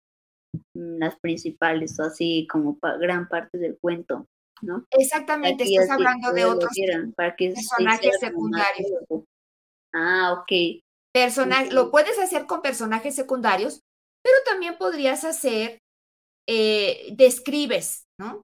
las 0.74 1.18
principales 1.20 2.00
o 2.00 2.04
así 2.04 2.48
como 2.50 2.78
gran 3.00 3.28
parte 3.28 3.58
del 3.58 3.78
cuento, 3.80 4.26
¿no? 4.62 4.86
Exactamente, 4.92 5.64
estás 5.64 5.90
hablando 5.90 6.32
de 6.34 6.46
otros 6.46 6.72
personajes 7.16 8.20
secundarios. 8.20 8.92
Ah, 9.94 10.34
ok. 10.34 10.82
Lo 11.72 11.90
puedes 11.90 12.20
hacer 12.20 12.46
con 12.46 12.62
personajes 12.62 13.16
secundarios, 13.16 13.82
pero 14.24 14.36
también 14.46 14.78
podrías 14.78 15.24
hacer, 15.24 15.80
eh, 16.48 17.08
describes, 17.16 18.04
¿no? 18.20 18.42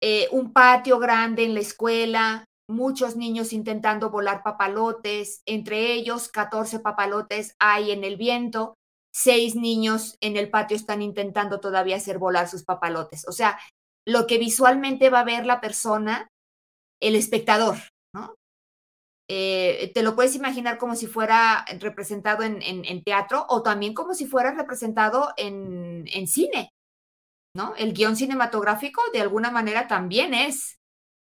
Eh, 0.00 0.28
un 0.30 0.52
patio 0.52 0.98
grande 0.98 1.44
en 1.44 1.54
la 1.54 1.60
escuela, 1.60 2.44
muchos 2.68 3.16
niños 3.16 3.52
intentando 3.52 4.10
volar 4.10 4.42
papalotes, 4.42 5.42
entre 5.46 5.92
ellos 5.92 6.28
14 6.28 6.80
papalotes 6.80 7.54
hay 7.58 7.90
en 7.90 8.04
el 8.04 8.16
viento, 8.16 8.74
seis 9.12 9.56
niños 9.56 10.16
en 10.20 10.36
el 10.36 10.50
patio 10.50 10.76
están 10.76 11.02
intentando 11.02 11.60
todavía 11.60 11.96
hacer 11.96 12.18
volar 12.18 12.48
sus 12.48 12.64
papalotes. 12.64 13.26
O 13.26 13.32
sea, 13.32 13.58
lo 14.06 14.26
que 14.26 14.38
visualmente 14.38 15.10
va 15.10 15.20
a 15.20 15.24
ver 15.24 15.46
la 15.46 15.60
persona, 15.60 16.28
el 17.00 17.16
espectador, 17.16 17.76
¿no? 18.14 18.34
Eh, 19.30 19.90
te 19.94 20.02
lo 20.02 20.14
puedes 20.14 20.34
imaginar 20.36 20.78
como 20.78 20.94
si 20.94 21.06
fuera 21.06 21.64
representado 21.80 22.42
en, 22.44 22.62
en, 22.62 23.02
teatro 23.02 23.44
o 23.50 23.62
también 23.62 23.92
como 23.92 24.14
si 24.14 24.26
fuera 24.26 24.52
representado 24.52 25.34
en, 25.36 26.04
en 26.14 26.26
cine. 26.26 26.70
¿No? 27.54 27.74
El 27.76 27.92
guion 27.92 28.16
cinematográfico 28.16 29.00
de 29.12 29.20
alguna 29.20 29.50
manera 29.50 29.88
también 29.88 30.34
es 30.34 30.78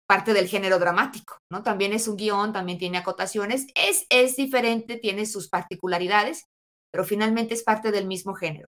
parte 0.07 0.33
del 0.33 0.47
género 0.47 0.79
dramático, 0.79 1.37
¿no? 1.51 1.63
También 1.63 1.93
es 1.93 2.07
un 2.07 2.17
guion, 2.17 2.53
también 2.53 2.77
tiene 2.77 2.97
acotaciones, 2.97 3.67
es, 3.75 4.05
es 4.09 4.35
diferente, 4.35 4.97
tiene 4.97 5.25
sus 5.25 5.49
particularidades, 5.49 6.45
pero 6.91 7.03
finalmente 7.03 7.53
es 7.53 7.63
parte 7.63 7.91
del 7.91 8.05
mismo 8.05 8.35
género. 8.35 8.67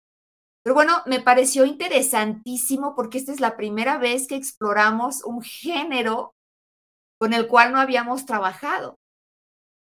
Pero 0.64 0.74
bueno, 0.74 1.02
me 1.06 1.20
pareció 1.20 1.64
interesantísimo 1.64 2.94
porque 2.96 3.18
esta 3.18 3.32
es 3.32 3.40
la 3.40 3.56
primera 3.56 3.98
vez 3.98 4.26
que 4.26 4.34
exploramos 4.34 5.22
un 5.24 5.42
género 5.42 6.34
con 7.20 7.34
el 7.34 7.46
cual 7.46 7.72
no 7.72 7.80
habíamos 7.80 8.26
trabajado. 8.26 8.96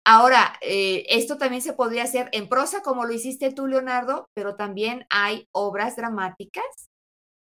Ahora, 0.05 0.57
eh, 0.61 1.05
esto 1.07 1.37
también 1.37 1.61
se 1.61 1.71
podría 1.71 2.03
hacer 2.03 2.27
en 2.33 2.49
prosa, 2.49 2.81
como 2.81 3.05
lo 3.05 3.13
hiciste 3.13 3.53
tú, 3.53 3.67
Leonardo, 3.67 4.27
pero 4.33 4.55
también 4.55 5.05
hay 5.09 5.47
obras 5.53 5.95
dramáticas 5.95 6.89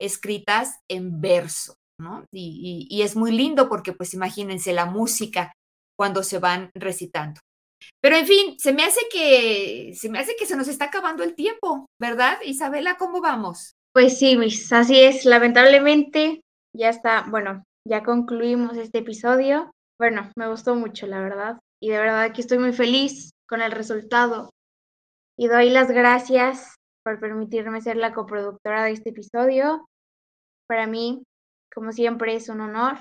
escritas 0.02 0.80
en 0.90 1.22
verso, 1.22 1.76
¿no? 2.00 2.26
Y, 2.34 3.02
es 3.02 3.16
muy 3.16 3.32
lindo 3.32 3.70
porque, 3.70 3.94
pues, 3.94 4.14
imagínense 4.14 4.74
la 4.74 4.86
música 4.86 5.54
cuando 5.98 6.24
se 6.24 6.40
van 6.40 6.72
recitando. 6.76 7.40
Pero 8.02 8.16
en 8.16 8.26
fin, 8.26 8.60
se 8.60 8.74
me 8.74 8.84
hace 8.84 9.02
que 9.12 9.94
se 9.96 10.10
me 10.10 10.20
hace 10.20 10.36
que 10.36 10.46
se 10.46 10.56
nos 10.56 10.68
está 10.68 10.86
acabando 10.86 11.24
el 11.24 11.36
tiempo, 11.36 11.88
¿verdad? 12.00 12.38
Isabela, 12.46 12.96
¿cómo 12.98 13.22
vamos? 13.22 13.74
Pues 13.94 14.20
sí, 14.20 14.38
Miss, 14.38 14.72
así 14.72 15.00
es. 15.00 15.26
Lamentablemente 15.26 16.42
ya 16.76 16.90
está, 16.90 17.26
bueno, 17.28 17.64
ya 17.88 18.04
concluimos 18.04 18.78
este 18.78 19.00
episodio. 19.00 19.72
Bueno, 20.00 20.32
me 20.36 20.48
gustó 20.48 20.76
mucho, 20.76 21.08
la 21.08 21.20
verdad. 21.20 21.60
Y 21.82 21.90
de 21.90 21.98
verdad 21.98 22.32
que 22.34 22.42
estoy 22.42 22.60
muy 22.60 22.74
feliz 22.74 23.32
con 23.48 23.62
el 23.62 23.72
resultado. 23.72 24.52
Y 25.38 25.48
doy 25.48 25.70
las 25.70 25.90
gracias 25.90 26.76
por 27.04 27.20
permitirme 27.20 27.82
ser 27.82 27.98
la 27.98 28.14
coproductora 28.14 28.84
de 28.84 28.92
este 28.92 29.10
episodio. 29.10 29.88
Para 30.68 30.88
mí, 30.88 31.24
como 31.74 31.92
siempre, 31.92 32.36
es 32.36 32.50
un 32.50 32.62
honor. 32.62 32.98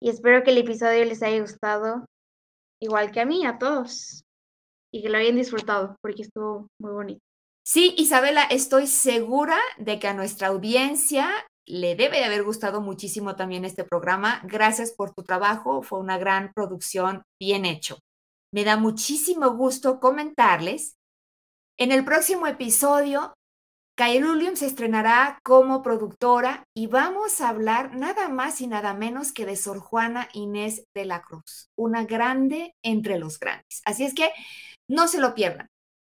Y 0.00 0.10
espero 0.10 0.42
que 0.42 0.50
el 0.50 0.58
episodio 0.58 1.04
les 1.04 1.22
haya 1.22 1.40
gustado 1.40 2.04
igual 2.80 3.10
que 3.10 3.20
a 3.20 3.26
mí, 3.26 3.46
a 3.46 3.58
todos, 3.58 4.24
y 4.92 5.02
que 5.02 5.08
lo 5.08 5.18
hayan 5.18 5.36
disfrutado, 5.36 5.96
porque 6.02 6.22
estuvo 6.22 6.68
muy 6.80 6.92
bonito. 6.92 7.20
Sí, 7.64 7.94
Isabela, 7.98 8.42
estoy 8.44 8.86
segura 8.86 9.58
de 9.78 9.98
que 9.98 10.08
a 10.08 10.14
nuestra 10.14 10.48
audiencia 10.48 11.28
le 11.66 11.96
debe 11.96 12.18
de 12.18 12.24
haber 12.24 12.44
gustado 12.44 12.80
muchísimo 12.80 13.34
también 13.34 13.64
este 13.64 13.84
programa. 13.84 14.40
Gracias 14.44 14.92
por 14.92 15.12
tu 15.12 15.24
trabajo, 15.24 15.82
fue 15.82 15.98
una 15.98 16.16
gran 16.16 16.52
producción, 16.54 17.22
bien 17.40 17.64
hecho. 17.64 17.98
Me 18.52 18.64
da 18.64 18.76
muchísimo 18.76 19.50
gusto 19.50 19.98
comentarles. 19.98 20.95
En 21.78 21.92
el 21.92 22.06
próximo 22.06 22.46
episodio 22.46 23.34
Kairulium 23.98 24.56
se 24.56 24.64
estrenará 24.64 25.38
como 25.42 25.82
productora 25.82 26.64
y 26.74 26.86
vamos 26.86 27.40
a 27.40 27.50
hablar 27.50 27.94
nada 27.94 28.30
más 28.30 28.62
y 28.62 28.66
nada 28.66 28.94
menos 28.94 29.32
que 29.32 29.44
de 29.44 29.56
Sor 29.56 29.80
Juana 29.80 30.28
Inés 30.32 30.84
de 30.94 31.04
la 31.04 31.20
Cruz, 31.20 31.68
una 31.76 32.04
grande 32.04 32.74
entre 32.82 33.18
los 33.18 33.38
grandes. 33.38 33.82
Así 33.84 34.04
es 34.04 34.14
que 34.14 34.30
no 34.88 35.06
se 35.06 35.20
lo 35.20 35.34
pierdan. 35.34 35.68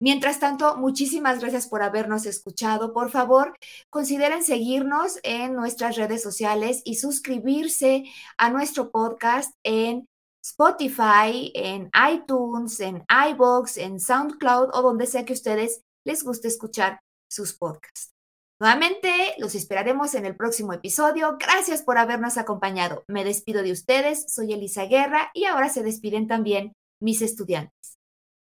Mientras 0.01 0.39
tanto, 0.39 0.77
muchísimas 0.77 1.41
gracias 1.41 1.67
por 1.67 1.83
habernos 1.83 2.25
escuchado. 2.25 2.93
Por 2.93 3.11
favor, 3.11 3.57
consideren 3.91 4.45
seguirnos 4.45 5.19
en 5.25 5.55
nuestras 5.55 5.97
redes 5.97 6.23
sociales 6.23 6.83
y 6.85 6.97
suscribirse 6.97 8.05
a 8.37 8.51
nuestro 8.51 8.93
podcast 8.93 9.53
en 9.65 10.07
Spotify, 10.43 11.53
en 11.55 11.91
iTunes, 12.13 12.81
en 12.81 13.05
iBox, 13.31 13.77
en 13.77 14.01
SoundCloud 14.01 14.71
o 14.73 14.83
donde 14.83 15.07
sea 15.07 15.25
que 15.25 15.33
a 15.33 15.37
ustedes 15.37 15.83
les 16.05 16.25
guste 16.25 16.49
escuchar 16.49 17.01
sus 17.31 17.55
podcasts. 17.55 18.13
Nuevamente, 18.61 19.35
los 19.39 19.55
esperaremos 19.55 20.15
en 20.15 20.27
el 20.27 20.35
próximo 20.35 20.73
episodio. 20.73 21.37
Gracias 21.39 21.83
por 21.83 21.97
habernos 21.97 22.39
acompañado. 22.39 23.05
Me 23.07 23.25
despido 23.25 23.63
de 23.63 23.71
ustedes. 23.71 24.33
Soy 24.33 24.53
Elisa 24.53 24.87
Guerra 24.87 25.31
y 25.33 25.45
ahora 25.45 25.69
se 25.69 25.85
despiden 25.85 26.27
también 26.27 26.73
mis 27.01 27.23
estudiantes. 27.23 27.99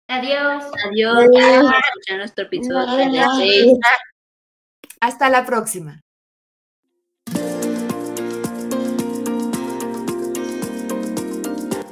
Adiós. 0.08 0.64
Adiós. 0.86 1.26
nuestro 2.16 2.44
episodio. 2.44 3.78
Hasta 5.00 5.28
la 5.28 5.44
próxima. 5.44 6.00